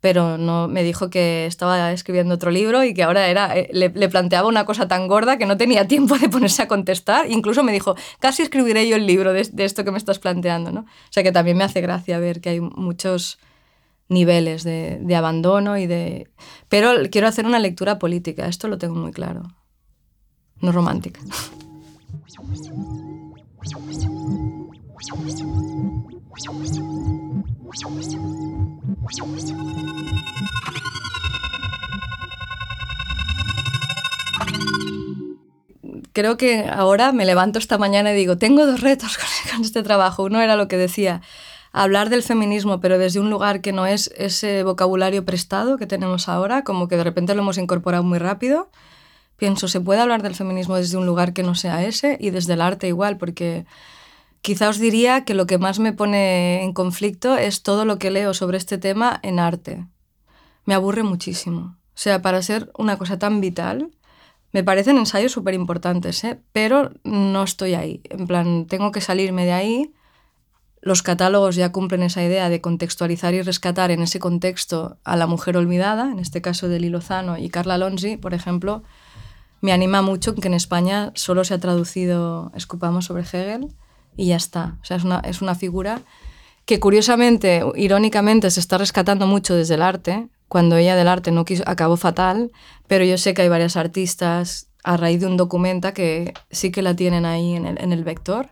[0.00, 3.88] Pero no, me dijo que estaba escribiendo otro libro y que ahora era, eh, le,
[3.88, 7.30] le, planteaba una cosa tan gorda que no tenía tiempo de ponerse a contestar.
[7.30, 10.70] Incluso me dijo, casi escribiré yo el libro de, de esto que me estás planteando,
[10.70, 10.80] ¿no?
[10.80, 13.38] O sea que también me hace gracia ver que hay muchos
[14.08, 16.28] niveles de, abandono y de...
[16.68, 19.42] Pero quiero hacer una lectura política, esto lo tengo muy claro,
[20.60, 21.20] no romántica.
[36.12, 40.24] Creo que ahora me levanto esta mañana y digo, tengo dos retos con este trabajo.
[40.24, 41.22] Uno era lo que decía,
[41.72, 46.28] hablar del feminismo, pero desde un lugar que no es ese vocabulario prestado que tenemos
[46.28, 48.70] ahora, como que de repente lo hemos incorporado muy rápido
[49.42, 52.52] pienso, se puede hablar del feminismo desde un lugar que no sea ese y desde
[52.52, 53.66] el arte igual, porque
[54.40, 58.12] quizá os diría que lo que más me pone en conflicto es todo lo que
[58.12, 59.84] leo sobre este tema en arte.
[60.64, 61.76] Me aburre muchísimo.
[61.88, 63.90] O sea, para ser una cosa tan vital,
[64.52, 66.38] me parecen ensayos súper importantes, ¿eh?
[66.52, 68.00] pero no estoy ahí.
[68.10, 69.92] En plan, tengo que salirme de ahí,
[70.82, 75.28] los catálogos ya cumplen esa idea de contextualizar y rescatar en ese contexto a la
[75.28, 78.82] mujer olvidada, en este caso de Lozano y Carla Lonzi, por ejemplo,
[79.60, 83.68] me anima mucho que en España solo se ha traducido Escupamos sobre Hegel
[84.16, 84.76] y ya está.
[84.82, 86.00] O sea, es una, es una figura
[86.66, 91.44] que curiosamente, irónicamente, se está rescatando mucho desde el arte, cuando ella del arte no
[91.64, 92.50] acabó fatal,
[92.88, 96.82] pero yo sé que hay varias artistas a raíz de un documenta que sí que
[96.82, 98.50] la tienen ahí en el, en el vector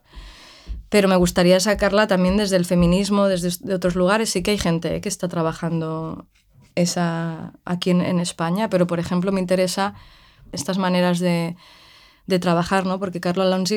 [0.90, 4.30] pero me gustaría sacarla también desde el feminismo, desde otros lugares.
[4.30, 6.26] Sí que hay gente que está trabajando
[6.74, 9.94] esa aquí en, España, pero por ejemplo me interesa
[10.52, 11.56] estas maneras de,
[12.26, 12.98] de trabajar, ¿no?
[12.98, 13.76] porque Carlo Alonso,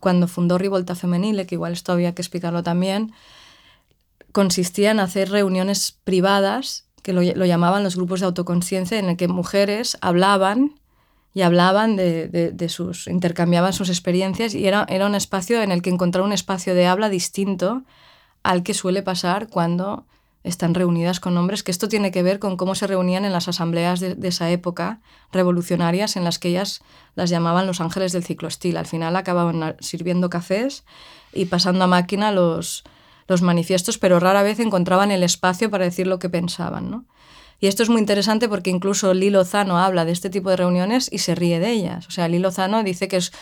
[0.00, 3.12] cuando fundó Rivolta Femenile, que igual esto había que explicarlo también,
[4.32, 9.16] consistía en hacer reuniones privadas, que lo, lo llamaban los grupos de autoconciencia, en el
[9.16, 10.79] que mujeres hablaban
[11.32, 15.82] y hablaban de, de, sus, intercambiaban sus experiencias y era, era un espacio en el
[15.82, 17.82] que encontrar un espacio de habla distinto
[18.42, 20.06] al que suele pasar cuando
[20.42, 23.46] están reunidas con hombres, que esto tiene que ver con cómo se reunían en las
[23.46, 25.00] asambleas de, de, esa época
[25.32, 26.80] revolucionarias en las que ellas
[27.14, 28.78] las llamaban los ángeles del ciclostil.
[28.78, 30.84] Al final acababan sirviendo cafés
[31.32, 32.84] y pasando a máquina los,
[33.28, 36.90] los manifiestos, pero rara vez encontraban el espacio para decir lo que pensaban.
[36.90, 37.04] ¿no?
[37.60, 41.08] Y esto es muy interesante porque incluso Lilo Zano habla de este tipo de reuniones
[41.12, 42.08] y se ríe de ellas.
[42.08, 43.32] O sea, Lilo Zano dice que es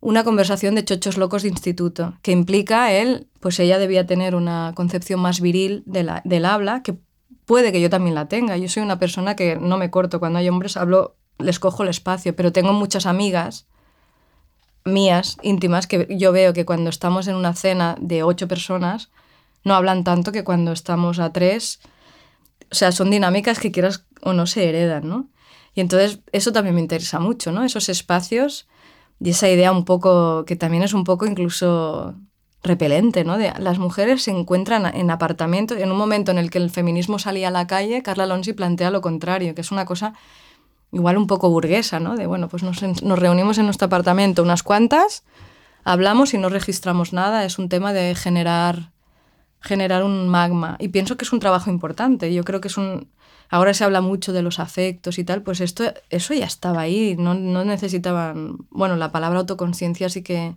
[0.00, 4.72] una conversación de chochos locos de instituto, que implica él, pues ella debía tener una
[4.76, 6.98] concepción más viril del habla, que
[7.46, 8.58] puede que yo también la tenga.
[8.58, 11.88] Yo soy una persona que no me corto, cuando hay hombres hablo, les cojo el
[11.88, 13.66] espacio, pero tengo muchas amigas
[14.84, 19.10] mías, íntimas, que yo veo que cuando estamos en una cena de ocho personas,
[19.64, 21.80] no hablan tanto que cuando estamos a tres
[22.70, 25.28] o sea, son dinámicas que quieras o no se heredan, ¿no?
[25.74, 27.62] Y entonces eso también me interesa mucho, ¿no?
[27.62, 28.66] Esos espacios
[29.20, 32.14] y esa idea un poco, que también es un poco incluso
[32.62, 33.38] repelente, ¿no?
[33.38, 37.18] De, las mujeres se encuentran en apartamentos, en un momento en el que el feminismo
[37.18, 40.14] salía a la calle, Carla Alonso plantea lo contrario, que es una cosa
[40.92, 42.16] igual un poco burguesa, ¿no?
[42.16, 45.24] De, bueno, pues nos, nos reunimos en nuestro apartamento unas cuantas,
[45.84, 48.92] hablamos y no registramos nada, es un tema de generar
[49.66, 50.76] generar un magma.
[50.78, 52.32] Y pienso que es un trabajo importante.
[52.32, 53.08] Yo creo que es un...
[53.48, 57.16] Ahora se habla mucho de los afectos y tal, pues esto, eso ya estaba ahí,
[57.18, 58.56] no, no necesitaban...
[58.70, 60.56] Bueno, la palabra autoconciencia sí que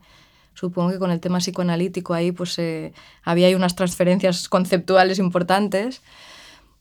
[0.54, 2.94] supongo que con el tema psicoanalítico ahí pues eh,
[3.24, 6.02] había ahí unas transferencias conceptuales importantes,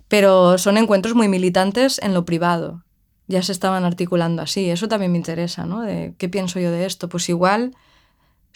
[0.08, 2.82] pero son encuentros muy militantes en lo privado.
[3.26, 5.82] Ya se estaban articulando así, eso también me interesa, ¿no?
[5.82, 7.10] De, ¿Qué pienso yo de esto?
[7.10, 7.76] Pues igual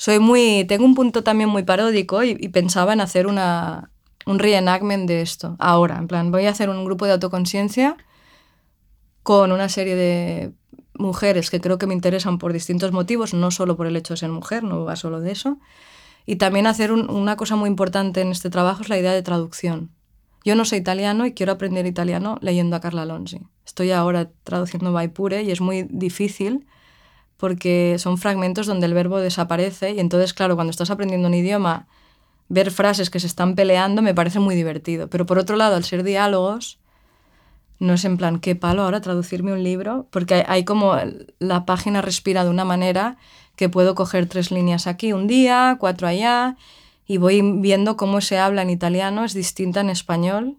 [0.02, 3.92] soy muy, tengo un punto también muy paródico y, pensaba en hacer una,
[4.26, 5.96] un reenactment de esto ahora.
[5.96, 7.96] En plan, voy a hacer un grupo de autoconciencia
[9.22, 10.50] con una serie de
[10.94, 14.18] mujeres que creo que me interesan por distintos motivos, no solo por el hecho de
[14.18, 15.60] ser mujer, no va solo de eso.
[16.26, 19.92] Y también hacer una cosa muy importante en este trabajo es la idea de traducción.
[20.44, 23.42] Yo no sé italiano y quiero aprender italiano leyendo a Carla Lonzi.
[23.64, 26.66] Estoy ahora traduciendo Vaipure y es muy difícil
[27.42, 31.88] porque son fragmentos donde el verbo desaparece y entonces, claro, cuando estás aprendiendo un idioma,
[32.48, 35.08] ver frases que se están peleando me parece muy divertido.
[35.08, 36.78] Pero por otro lado, al ser diálogos,
[37.80, 40.94] no es en plan, qué palo ahora traducirme un libro, porque hay, como
[41.40, 43.16] la página respira de una manera
[43.56, 46.56] que puedo coger tres líneas aquí un día, cuatro allá,
[47.08, 50.58] y voy viendo cómo se habla en italiano, es distinta en español,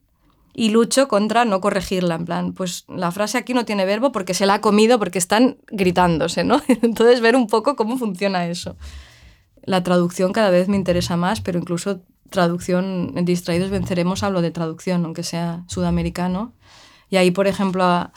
[0.53, 4.33] y lucho contra no corregirla, en plan, pues la frase aquí no tiene verbo porque
[4.33, 6.61] se la ha comido, porque están gritándose, ¿no?
[6.67, 8.77] Entonces ver un poco cómo funciona eso.
[9.63, 15.05] La traducción cada vez me interesa más, pero incluso traducción Distraídos Venceremos hablo de traducción,
[15.05, 16.53] aunque sea sudamericano.
[17.09, 18.11] Y ahí, por ejemplo,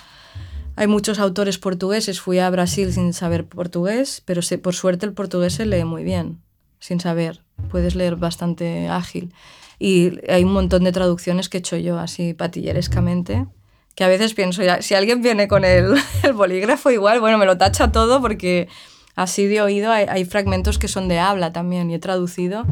[0.74, 2.20] hay muchos autores portugueses.
[2.20, 6.40] Fui a Brasil sin saber portugués, pero por suerte el portugués se lee muy bien,
[6.80, 7.45] sin saber.
[7.70, 9.32] Puedes leer bastante ágil.
[9.78, 13.46] Y hay un montón de traducciones que he hecho yo así patillerescamente,
[13.94, 17.46] que a veces pienso, ya, si alguien viene con el, el, bolígrafo igual, bueno, me
[17.46, 18.68] lo tacha todo porque
[19.14, 22.64] así de oído hay, hay, fragmentos que son de habla también y he traducido.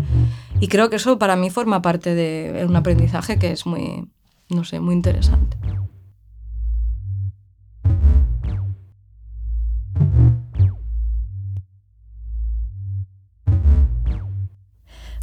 [0.61, 4.09] Y creo que eso para mí forma parte de un aprendizaje que es muy,
[4.49, 5.57] no sé, muy interesante.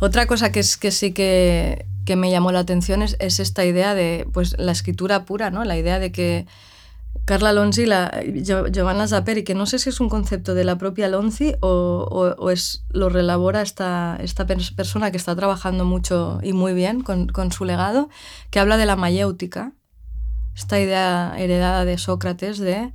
[0.01, 3.65] Otra cosa que, es, que sí que, que me llamó la atención es, es, esta
[3.65, 5.63] idea de pues, la escritura pura, ¿no?
[5.63, 6.47] la idea de que
[7.25, 11.07] Carla Lonzi, la, Giovanna Zaperi, que no sé si es un concepto de la propia
[11.07, 16.53] Lonzi o, o, o es, lo relabora esta, esta persona que está trabajando mucho y
[16.53, 18.09] muy bien con, con su legado,
[18.49, 19.73] que habla de la mayéutica,
[20.55, 22.91] esta idea heredada de Sócrates de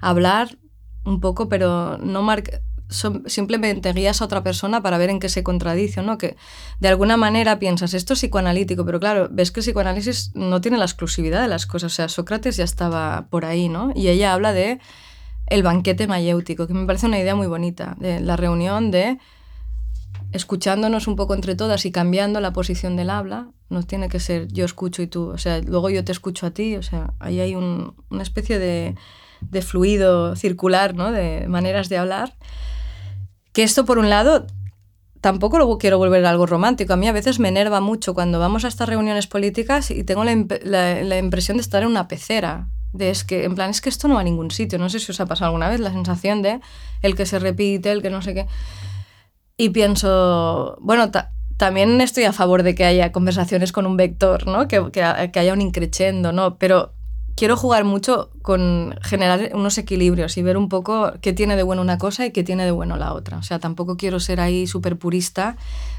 [0.00, 0.58] hablar
[1.04, 5.42] un poco, pero no marcar simplemente guías a otra persona para ver en qué se
[5.42, 6.16] contradice, ¿no?
[6.16, 6.36] Que
[6.80, 10.78] de alguna manera piensas, esto es psicoanalítico, pero claro, ves que el psicoanálisis no tiene
[10.78, 13.92] la exclusividad de las cosas, o sea, Sócrates ya estaba por ahí, ¿no?
[13.94, 14.80] Y ella habla de
[15.46, 19.18] el banquete mayéutico, que me parece una idea muy bonita, de la reunión de
[20.32, 24.48] escuchándonos un poco entre todas y cambiando la posición del habla, no tiene que ser
[24.48, 27.40] yo escucho y tú, o sea, luego yo te escucho a ti, o sea, ahí
[27.40, 28.94] hay una especie de,
[29.40, 31.12] de, fluido circular, ¿no?
[31.12, 32.34] De maneras de hablar.
[33.58, 34.46] Que esto, por un lado,
[35.20, 36.92] tampoco lo quiero volver algo romántico.
[36.92, 40.22] A mí a veces me enerva mucho cuando vamos a estas reuniones políticas y tengo
[40.22, 43.88] la, la impresión de estar en una pecera, de es que, en plan, es que
[43.88, 44.78] esto no va a ningún sitio.
[44.78, 46.60] No sé si os ha pasado alguna vez la sensación de
[47.02, 48.46] el que se repite, el que no sé qué.
[49.56, 51.10] Y pienso, bueno,
[51.56, 54.68] también estoy a favor de que haya conversaciones con un vector, ¿no?
[54.68, 56.58] Que, que, haya un increchendo, ¿no?
[56.58, 56.94] Pero
[57.38, 61.82] quiero jugar mucho con generar unos equilibrios y ver un poco qué tiene de bueno
[61.82, 63.38] una cosa y qué tiene de bueno la otra.
[63.38, 65.56] O sea, tampoco quiero ser ahí súper purista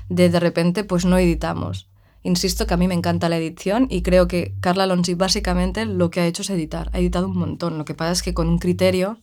[0.09, 1.87] de de repente pues no editamos.
[2.23, 6.09] Insisto que a mí me encanta la edición y creo que Carla Alonso básicamente lo
[6.09, 6.89] que ha hecho es editar.
[6.91, 7.77] Ha editado un montón.
[7.77, 9.17] Lo que pasa es que con un criterio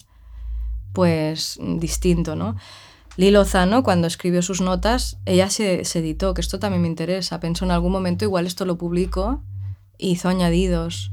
[0.95, 2.57] pues distinto, ¿no?
[3.19, 7.41] Lilo Lozano, cuando escribió sus notas, ella se, editó, que esto también me interesa.
[7.41, 9.43] Pensó en algún momento, igual esto lo publico,
[9.99, 11.13] hizo añadidos,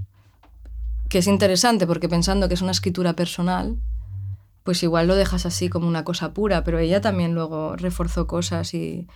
[1.13, 3.78] que es interesante porque pensando que es una escritura personal,
[4.63, 8.73] pues igual lo dejas así como una cosa pura, pero ella también luego reforzó cosas
[8.73, 9.08] y,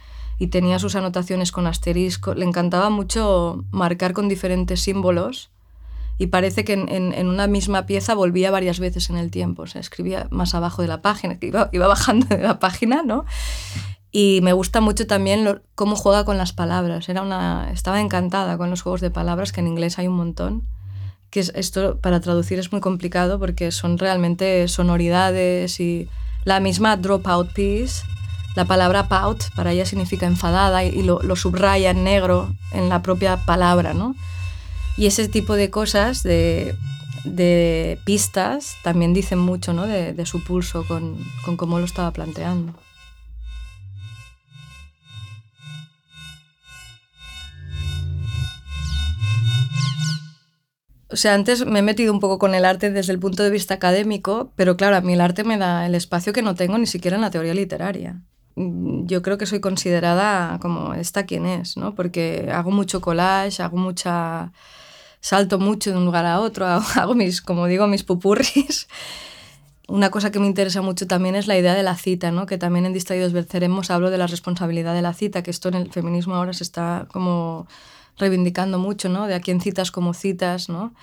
[0.51, 2.35] tenía sus anotaciones con asterisco.
[2.35, 5.49] Le encantaba mucho marcar con diferentes símbolos
[6.19, 9.63] y parece que en, una misma pieza volvía varias veces en el tiempo.
[9.63, 13.25] O sea, escribía más abajo de la página, iba, bajando de la página, ¿no?
[14.11, 17.09] Y me gusta mucho también cómo juega con las palabras.
[17.09, 20.76] Era una, estaba encantada con los juegos de palabras, que en inglés hay un montón.
[21.29, 26.07] Que esto para traducir es muy complicado porque son realmente sonoridades y
[26.45, 28.03] la misma dropout piece.
[28.55, 33.01] La palabra pout para ella significa enfadada y, lo, lo subraya en negro en la
[33.01, 34.15] propia palabra, ¿no?
[34.97, 36.75] Y ese tipo de cosas, de,
[37.23, 39.85] de pistas, también dicen mucho ¿no?
[39.85, 42.73] de, de, su pulso con, con cómo lo estaba planteando.
[51.09, 53.49] O sea, antes me he metido un poco con el arte desde el punto de
[53.49, 56.77] vista académico, pero claro, a mí el arte me da el espacio que no tengo
[56.77, 58.21] ni siquiera en la teoría literaria.
[58.55, 61.95] Yo creo que soy considerada como esta quien es, ¿no?
[61.95, 64.51] Porque hago mucho collage, hago mucha
[65.21, 66.65] salto mucho de un lugar a otro,
[66.95, 68.87] hago mis, como digo, mis pupurris.
[69.87, 72.45] Una cosa que me interesa mucho también es la idea de la cita, ¿no?
[72.45, 75.75] que también en Distraídos Venceremos hablo de la responsabilidad de la cita, que esto en
[75.75, 77.67] el feminismo ahora se está como
[78.17, 79.27] reivindicando mucho, ¿no?
[79.27, 80.69] de a quién citas como citas.
[80.69, 80.93] ¿no?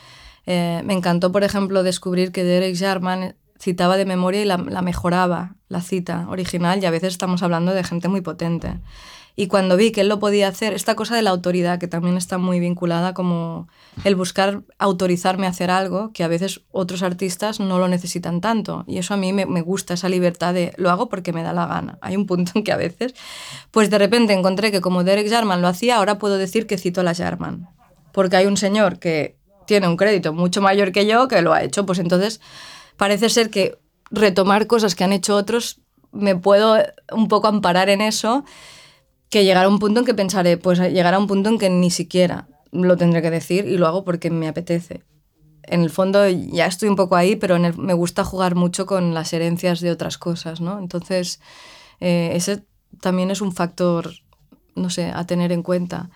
[0.46, 5.56] Eh, me encantó, por ejemplo, descubrir que Derek Jarman citaba de memoria y la mejoraba,
[5.68, 8.80] la cita original, y a veces estamos hablando de gente muy potente.
[9.36, 12.16] Y cuando vi que él lo podía hacer, esta cosa de la autoridad, que también
[12.16, 13.68] está muy vinculada como
[14.04, 18.84] el buscar autorizarme a hacer algo, que a veces otros artistas no lo necesitan tanto.
[18.86, 21.52] Y eso a mí me, me gusta, esa libertad de lo hago porque me da
[21.52, 21.98] la gana.
[22.00, 23.14] Hay un punto en que a veces,
[23.72, 27.00] pues de repente encontré que como Derek Jarman lo hacía, ahora puedo decir que cito
[27.00, 27.68] a la Jarman.
[28.12, 31.62] Porque hay un señor que tiene un crédito mucho mayor que yo que lo ha
[31.64, 32.40] hecho, pues entonces
[32.96, 33.78] parece ser que
[34.10, 35.80] retomar cosas que han hecho otros,
[36.12, 36.76] me puedo
[37.10, 38.44] un poco amparar en eso
[39.30, 42.48] que llegará un punto en que pensaré, pues llegará un punto en que ni siquiera
[42.72, 45.02] lo tendré que decir y lo hago porque me apetece.
[45.62, 49.32] En el fondo ya estoy un poco ahí, pero me gusta jugar mucho con las
[49.32, 50.78] herencias de otras cosas, ¿no?
[50.78, 51.40] Entonces,
[52.00, 52.64] eh, ese
[53.00, 54.10] también es un factor,
[54.74, 56.10] no sé, a tener en cuenta.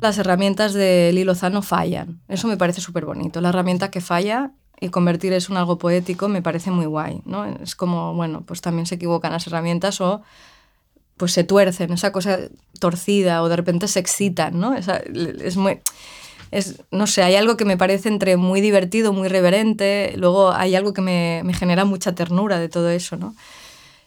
[0.00, 2.20] Las herramientas de Lilo Zano fallan.
[2.28, 3.40] Eso me parece súper bonito.
[3.40, 7.44] La herramienta que falla y convertir eso en algo poético me parece muy guay, ¿no?
[7.44, 10.22] Es como, bueno, pues también se equivocan las herramientas o
[11.20, 12.38] pues se tuercen, esa cosa
[12.78, 14.74] torcida o de repente se excitan, ¿no?
[14.74, 15.80] es muy...
[16.50, 20.74] Es, no sé, hay algo que me parece entre muy divertido, muy reverente, luego hay
[20.74, 23.36] algo que me, me genera mucha ternura de todo eso, ¿no?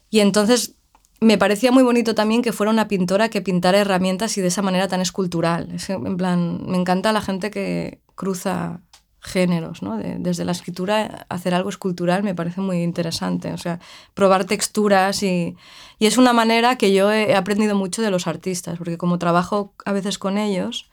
[0.10, 0.73] Y entonces
[1.21, 4.64] me parecía muy bonito también que fuera una pintora que pintara herramientas y de esa
[4.64, 5.72] manera tan escultural.
[5.72, 8.82] Es, en plan, me encanta la gente que cruza
[9.24, 9.97] géneros, ¿no?
[9.97, 13.80] desde la escritura hacer algo escultural me parece muy interesante, o sea,
[14.13, 15.55] probar texturas y,
[15.97, 19.74] y, es una manera que yo he aprendido mucho de los artistas, porque como trabajo
[19.86, 20.89] a veces con ellos,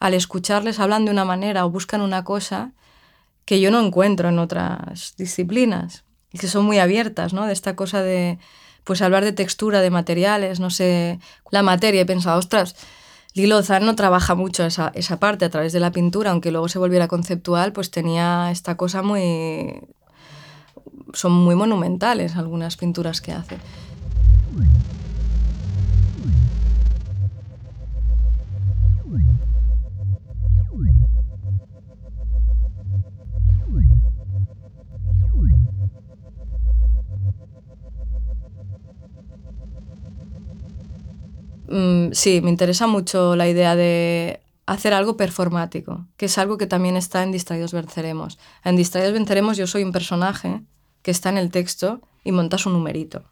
[0.00, 2.72] al escucharles hablan de una manera o buscan una cosa
[3.44, 7.46] que yo no encuentro en otras disciplinas y que son muy abiertas, ¿no?
[7.46, 8.38] De esta cosa de,
[8.84, 11.20] pues hablar de textura, de materiales, no sé,
[11.50, 12.76] la materia, he pensado, ostras,
[13.40, 16.78] Lilo no trabaja mucho esa, esa parte a través de la pintura, aunque luego se
[16.78, 19.80] volviera conceptual, pues tenía esta cosa muy
[21.12, 23.56] son muy monumentales algunas pinturas que hace.
[41.70, 46.66] Mm, sí, me interesa mucho la idea de hacer algo performático, que es algo que
[46.66, 48.38] también está en Distraídos Venceremos.
[48.64, 50.62] En Distraídos Venceremos yo soy un personaje
[51.02, 53.22] que está en el texto y montas un numerito.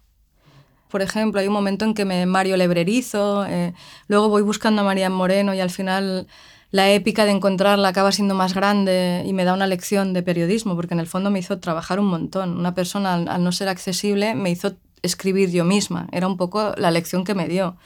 [0.89, 3.75] Por ejemplo, hay un momento en que me Mario Lebrerizo, eh,
[4.07, 6.29] luego voy buscando a María Moreno y al final
[6.71, 10.77] la épica de encontrarla acaba siendo más grande y me da una lección de periodismo,
[10.77, 12.57] porque en el fondo me hizo trabajar un montón.
[12.57, 16.09] Una persona, al no ser accesible, me hizo escribir yo misma.
[16.13, 17.77] Era un poco la lección que me dio.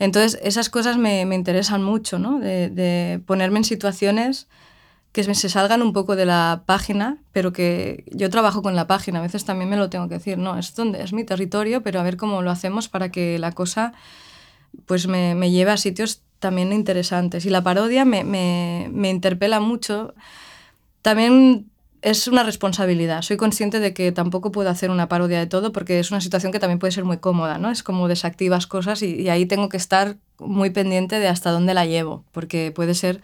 [0.00, 2.40] Entonces, esas cosas me, me interesan mucho, ¿no?
[2.40, 4.48] De, de, ponerme en situaciones
[5.12, 9.18] que se salgan un poco de la página, pero que yo trabajo con la página,
[9.18, 12.00] a veces también me lo tengo que decir, no, es donde es mi territorio, pero
[12.00, 13.92] a ver cómo lo hacemos para que la cosa
[14.86, 17.44] pues me, me lleve a sitios también interesantes.
[17.44, 20.14] Y la parodia me, me, me interpela mucho.
[21.02, 21.69] También
[22.02, 23.22] es una responsabilidad.
[23.22, 26.52] Soy consciente de que tampoco puedo hacer una parodia de todo porque es una situación
[26.52, 27.70] que también puede ser muy cómoda, ¿no?
[27.70, 31.84] Es como desactivas cosas y, ahí tengo que estar muy pendiente de hasta dónde la
[31.84, 33.20] llevo, porque puede ser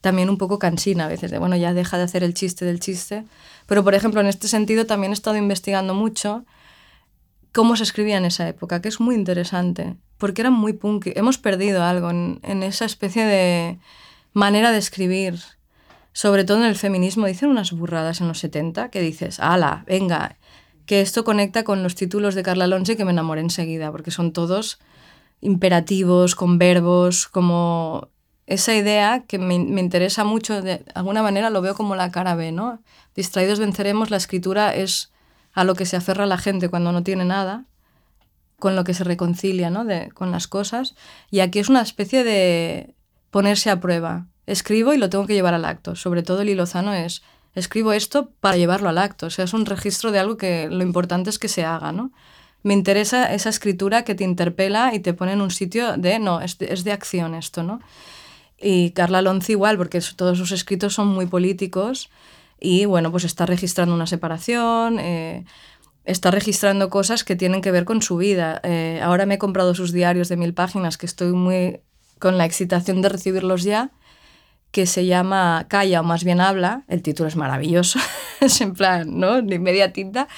[0.00, 2.78] también un poco cansina a veces, de bueno, ya deja de hacer el chiste del
[2.78, 3.24] chiste.
[3.66, 6.44] Pero, por ejemplo, en este sentido también he estado investigando mucho
[7.52, 11.08] cómo se escribía en esa época, que es muy interesante, porque era muy punk.
[11.16, 13.78] Hemos perdido algo en, en esa especie de
[14.32, 15.40] manera de escribir
[16.16, 20.38] sobre todo en el feminismo, dicen unas burradas en los 70 que dices, ala, venga,
[20.86, 24.10] que esto conecta con los títulos de Carla Alonso y que me enamoré enseguida, porque
[24.10, 24.78] son todos
[25.42, 28.08] imperativos, con verbos, como
[28.46, 32.34] esa idea que me, me, interesa mucho, de alguna manera lo veo como la cara
[32.34, 32.80] B, ¿no?
[33.14, 35.12] Distraídos venceremos, la escritura es
[35.52, 37.66] a lo que se aferra la gente cuando no tiene nada,
[38.58, 39.84] con lo que se reconcilia, ¿no?
[39.84, 40.94] De, con las cosas.
[41.30, 42.94] Y aquí es una especie de
[43.30, 45.96] ponerse a prueba, escribo y lo tengo que llevar al acto.
[45.96, 47.22] Sobre todo el hilozano es,
[47.54, 49.26] escribo esto para llevarlo al acto.
[49.26, 52.12] O sea, es un registro de algo que lo importante es que se haga, ¿no?
[52.62, 56.40] Me interesa esa escritura que te interpela y te pone en un sitio de, no,
[56.40, 57.80] es de, es de acción esto, ¿no?
[58.58, 62.10] Y Carla Alonso igual, porque todos sus escritos son muy políticos
[62.58, 65.44] y, bueno, pues está registrando una separación, eh,
[66.04, 68.60] está registrando cosas que tienen que ver con su vida.
[68.64, 71.80] Eh, ahora me he comprado sus diarios de mil páginas, que estoy muy
[72.18, 73.90] con la excitación de recibirlos ya
[74.70, 77.98] que se llama Calla o más bien habla, el título es maravilloso,
[78.40, 79.42] es en plan, ¿no?
[79.42, 80.28] De media tinta.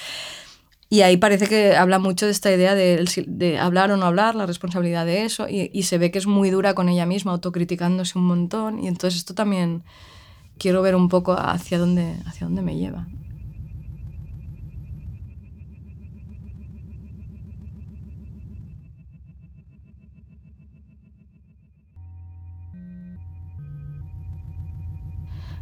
[0.91, 4.33] Y ahí parece que habla mucho de esta idea de, de hablar o no hablar,
[4.33, 7.31] la responsabilidad de eso, y, y, se ve que es muy dura con ella misma,
[7.31, 9.83] autocriticándose un montón, y entonces esto también
[10.57, 13.07] quiero ver un poco hacia dónde, hacia dónde me lleva.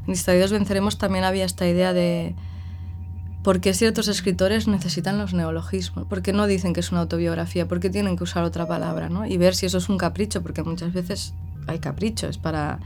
[0.08, 2.34] En Distraídos Venceremos también había esta idea de
[3.44, 7.68] por qué ciertos escritores necesitan los neologismos, por qué no dicen que es una autobiografía,
[7.68, 9.26] por qué tienen que usar otra palabra, ¿no?
[9.26, 11.34] Y ver si eso es un capricho, porque muchas veces
[11.68, 12.80] hay caprichos para...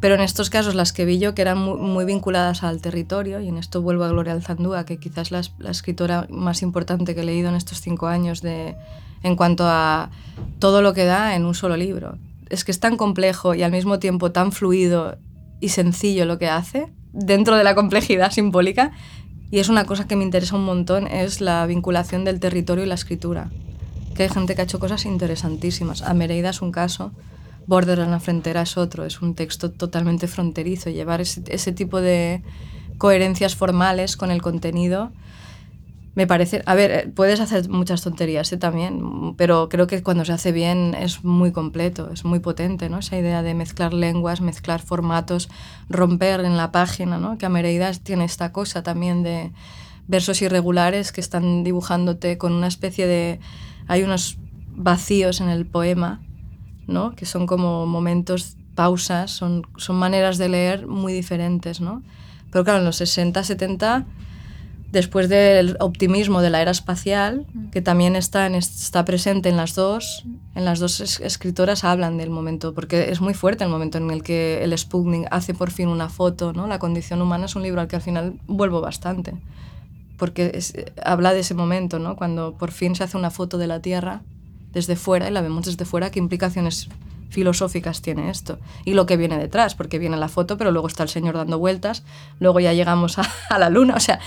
[0.00, 3.48] Pero en estos casos las que vi yo que eran muy, vinculadas al territorio, y
[3.48, 7.24] en esto vuelvo a Gloria Alzandúa, que quizás la, la escritora más importante que he
[7.24, 8.76] leído en estos cinco años de,
[9.22, 10.10] en cuanto a
[10.58, 12.18] todo lo que da en un solo libro.
[12.50, 15.16] Es que es tan complejo y al mismo tiempo tan fluido
[15.60, 18.92] y sencillo lo que hace, dentro de la complejidad simbólica,
[19.50, 22.88] y es una cosa que me interesa un montón, es la vinculación del territorio y
[22.88, 23.50] la escritura.
[24.14, 26.02] Que hay gente que ha hecho cosas interesantísimas.
[26.02, 27.12] A Mereida es un caso,
[27.66, 30.90] Border en la frontera es otro, es un texto totalmente fronterizo.
[30.90, 32.42] Llevar ese, ese tipo de
[32.98, 35.12] coherencias formales con el contenido
[36.16, 38.56] me parece, a ver, eh, puedes hacer muchas tonterías ¿eh?
[38.56, 43.00] también, pero creo que cuando se hace bien es muy completo, es muy potente, ¿no?
[43.00, 45.50] Esa idea de mezclar lenguas, mezclar formatos,
[45.90, 47.36] romper en la página, ¿no?
[47.36, 49.52] Que Amereida tiene esta cosa también de
[50.08, 53.38] versos irregulares que están dibujándote con una especie de...
[53.86, 54.38] Hay unos
[54.74, 56.22] vacíos en el poema,
[56.86, 57.14] ¿no?
[57.14, 62.02] Que son como momentos, pausas, son, son maneras de leer muy diferentes, ¿no?
[62.50, 64.06] Pero claro, en los 60, 70
[64.92, 67.70] después del optimismo de la era espacial, mm.
[67.70, 70.24] que también está, en, está presente en las dos,
[70.54, 74.22] en las dos escritoras hablan del momento, porque es muy fuerte el momento en el
[74.22, 76.66] que el Sputnik hace por fin una foto, ¿no?
[76.66, 79.34] La condición humana es un libro al que al final vuelvo bastante,
[80.16, 80.58] porque
[81.04, 82.16] habla de ese momento, ¿no?
[82.16, 84.22] Cuando por fin se hace una foto de la Tierra
[84.72, 86.88] desde fuera y la vemos desde fuera, ¿qué implicaciones
[87.28, 88.58] filosóficas tiene esto?
[88.84, 91.58] Y lo que viene detrás, porque viene la foto, pero luego está el señor dando
[91.58, 92.04] vueltas,
[92.38, 94.20] luego ya llegamos a, a la luna, o sea,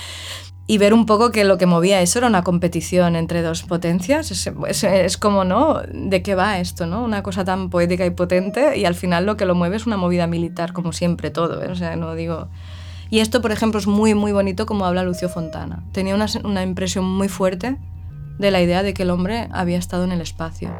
[0.70, 4.30] y ver un poco que lo que movía eso era una competición entre dos potencias.
[4.30, 5.82] Es, como, ¿no?
[5.92, 7.02] ¿De qué va esto, no?
[7.02, 9.96] Una cosa tan poética y potente y al final lo que lo mueve es una
[9.96, 11.72] movida militar, como siempre todo, ¿eh?
[11.72, 12.50] O sea, no digo...
[13.10, 15.82] Y esto, por ejemplo, es muy, muy bonito como habla Lucio Fontana.
[15.90, 17.76] Tenía una, una impresión muy fuerte
[18.38, 20.70] de la idea de que el hombre había estado en el espacio.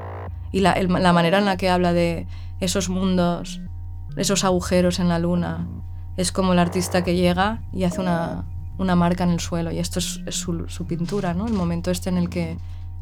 [0.52, 2.28] Y la, la manera en la que habla de
[2.60, 3.60] esos mundos,
[4.16, 5.66] esos agujeros en la luna,
[6.16, 8.44] es como el artista que llega y hace una,
[8.80, 9.70] una marca en el suelo.
[9.70, 11.46] Y esto es, su, pintura, ¿no?
[11.46, 12.56] El momento este en el que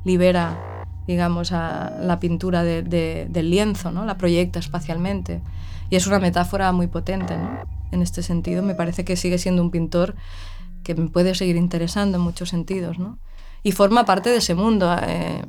[0.05, 4.05] libera, digamos, a la pintura de, de, del lienzo, ¿no?
[4.05, 5.41] La proyecta espacialmente.
[5.89, 7.61] Y es una metáfora muy potente, ¿no?
[7.93, 10.16] En este sentido, me parece que sigue siendo un pintor
[10.83, 13.18] que me puede seguir interesando en muchos sentidos, ¿no?
[13.62, 14.95] Y forma parte de ese mundo.
[15.03, 15.43] Eh,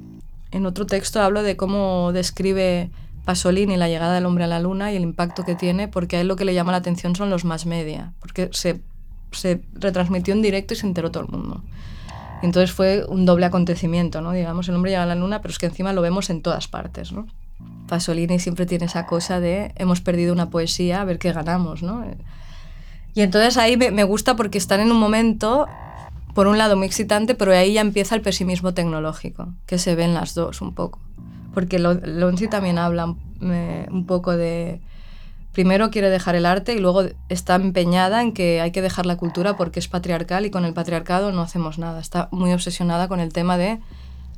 [0.51, 2.91] en otro texto hablo de cómo describe
[3.25, 6.21] Pasolini la llegada del hombre a la luna y el impacto que tiene, porque a
[6.21, 8.81] él lo que le llama la atención son los más media, porque se
[9.31, 11.63] se retransmitió en directo y se enteró todo el mundo.
[12.41, 14.31] entonces fue un doble acontecimiento, ¿no?
[14.31, 16.67] Digamos, el hombre llega a la luna, pero es que encima lo vemos en todas
[16.67, 17.27] partes, ¿no?
[17.87, 22.05] Pasolini siempre tiene esa cosa de hemos perdido una poesía, a ver qué ganamos, ¿no?
[23.13, 25.67] Y entonces ahí me, gusta porque están en un momento,
[26.33, 30.13] por un lado, muy excitante, pero ahí ya empieza el pesimismo tecnológico, que se ven
[30.13, 30.99] las dos un poco.
[31.53, 34.79] Porque Lonzi también habla eh, un poco de
[35.53, 39.17] primero quiere dejar el arte y luego está empeñada en que hay que dejar la
[39.17, 41.99] cultura porque es patriarcal y con el patriarcado no hacemos nada.
[41.99, 43.79] Está muy obsesionada con el tema de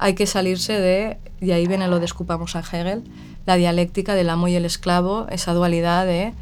[0.01, 3.03] hay que salirse de, y ahí viene lo de escupamos a Hegel,
[3.45, 6.33] la dialéctica del amo y el esclavo, esa dualidad de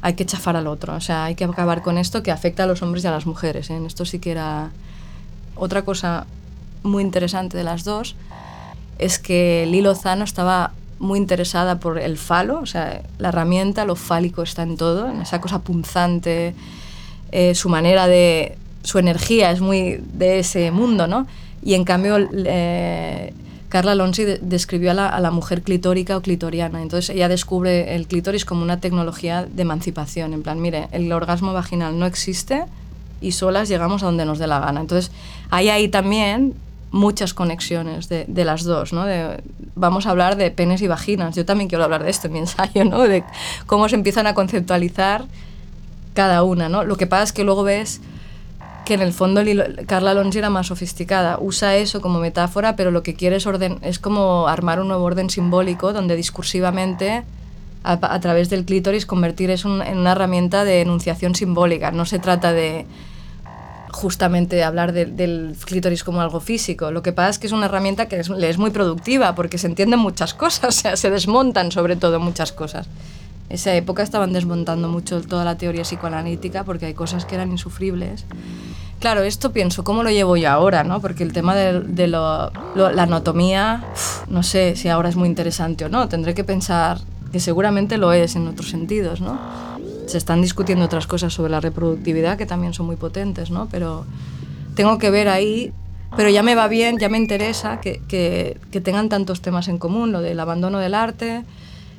[0.00, 2.66] hay que chafar al otro, o sea, hay que acabar con esto que afecta a
[2.66, 3.68] los hombres y a las mujeres.
[3.68, 3.76] ¿eh?
[3.76, 4.70] En esto sí que era
[5.56, 6.26] otra cosa
[6.84, 8.14] muy interesante de las dos,
[8.98, 13.96] es que Lilo Zano estaba muy interesada por el falo, o sea, la herramienta, lo
[13.96, 16.54] fálico está en todo, en esa cosa punzante,
[17.32, 21.26] eh, su manera de, su energía es muy de ese mundo, ¿no?
[21.62, 23.32] Y en cambio, eh,
[23.70, 28.06] Carla Lonzi describió a la, a la, mujer clitórica o clitoriana, entonces ella descubre el
[28.06, 32.64] clítoris como una tecnología de emancipación, en plan, mire, el orgasmo vaginal no existe
[33.22, 34.80] y solas llegamos a donde nos dé la gana.
[34.80, 35.12] Entonces,
[35.50, 36.54] hay ahí también
[36.90, 39.04] muchas conexiones de, las dos, ¿no?
[39.74, 41.36] Vamos a hablar de penes y vaginas.
[41.36, 43.02] Yo también quiero hablar de esto en mi ensayo, ¿no?
[43.02, 43.24] De
[43.66, 45.24] cómo se empiezan a conceptualizar
[46.14, 46.84] cada una, ¿no?
[46.84, 48.00] Lo que pasa es que luego ves
[48.84, 49.42] que en el fondo
[49.86, 51.38] Carla Longi era más sofisticada.
[51.40, 55.04] Usa eso como metáfora, pero lo que quiere es, orden, es como armar un nuevo
[55.04, 57.22] orden simbólico donde discursivamente,
[57.84, 61.92] a, a través del clítoris, convertir eso en una herramienta de enunciación simbólica.
[61.92, 62.86] No se trata de
[63.92, 66.90] justamente hablar del clítoris como algo físico.
[66.90, 69.66] Lo que pasa es que es una herramienta que le es muy productiva porque se
[69.66, 72.86] entienden muchas cosas, o sea, se desmontan sobre todo muchas cosas.
[73.48, 78.24] Esa época estaban desmontando mucho toda la teoría psicoanalítica porque hay cosas que eran insufribles.
[79.00, 80.84] Claro, esto pienso, ¿cómo lo llevo yo ahora?
[80.84, 81.00] ¿no?
[81.00, 82.50] Porque el tema de, la
[82.96, 83.82] anatomía,
[84.28, 86.08] no sé si ahora es muy interesante o no.
[86.08, 86.98] Tendré que pensar
[87.32, 89.38] que seguramente lo es en otros sentidos, ¿no?
[90.10, 93.68] Se están discutiendo otras cosas sobre la reproductividad que también son muy potentes, ¿no?
[93.70, 94.04] Pero
[94.74, 95.72] tengo que ver ahí,
[96.16, 99.78] pero ya me va bien, ya me interesa que, que, que tengan tantos temas en
[99.78, 101.44] común, lo del abandono del arte,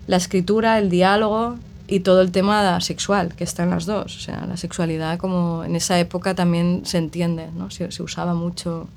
[0.08, 1.56] la escritura, el diálogo
[1.88, 4.16] y todo el tema sexual, que está en las dos.
[4.16, 7.70] O sea, la sexualidad como en esa época también se entiende, ¿no?
[7.72, 8.88] Se, se usaba mucho,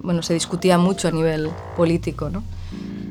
[0.00, 2.42] bueno, se discutía mucho a nivel político, ¿no?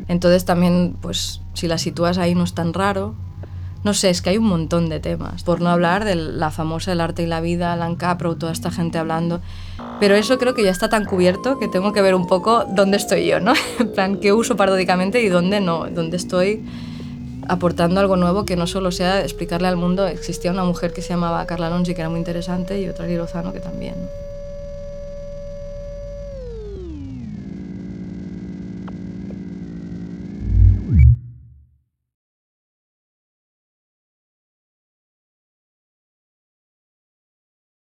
[0.08, 3.16] Entonces también, pues, si la sitúas ahí no es tan raro,
[3.88, 5.44] no sé, es que hay un montón de temas.
[5.44, 8.70] Por no hablar de la famosa El arte y la vida, Alan Capro, toda esta
[8.70, 9.40] gente hablando.
[10.02, 12.98] Pero eso creo que ya está tan cubierto que tengo que ver un poco dónde
[12.98, 13.54] estoy yo, ¿no?
[13.80, 15.88] En plan, qué uso paródicamente y dónde no.
[15.90, 16.66] Dónde estoy
[17.48, 20.06] aportando algo nuevo que no solo sea explicarle al mundo.
[20.06, 23.54] Existía una mujer que se llamaba Carla Longi, que era muy interesante, y otra Lozano,
[23.54, 23.96] que también.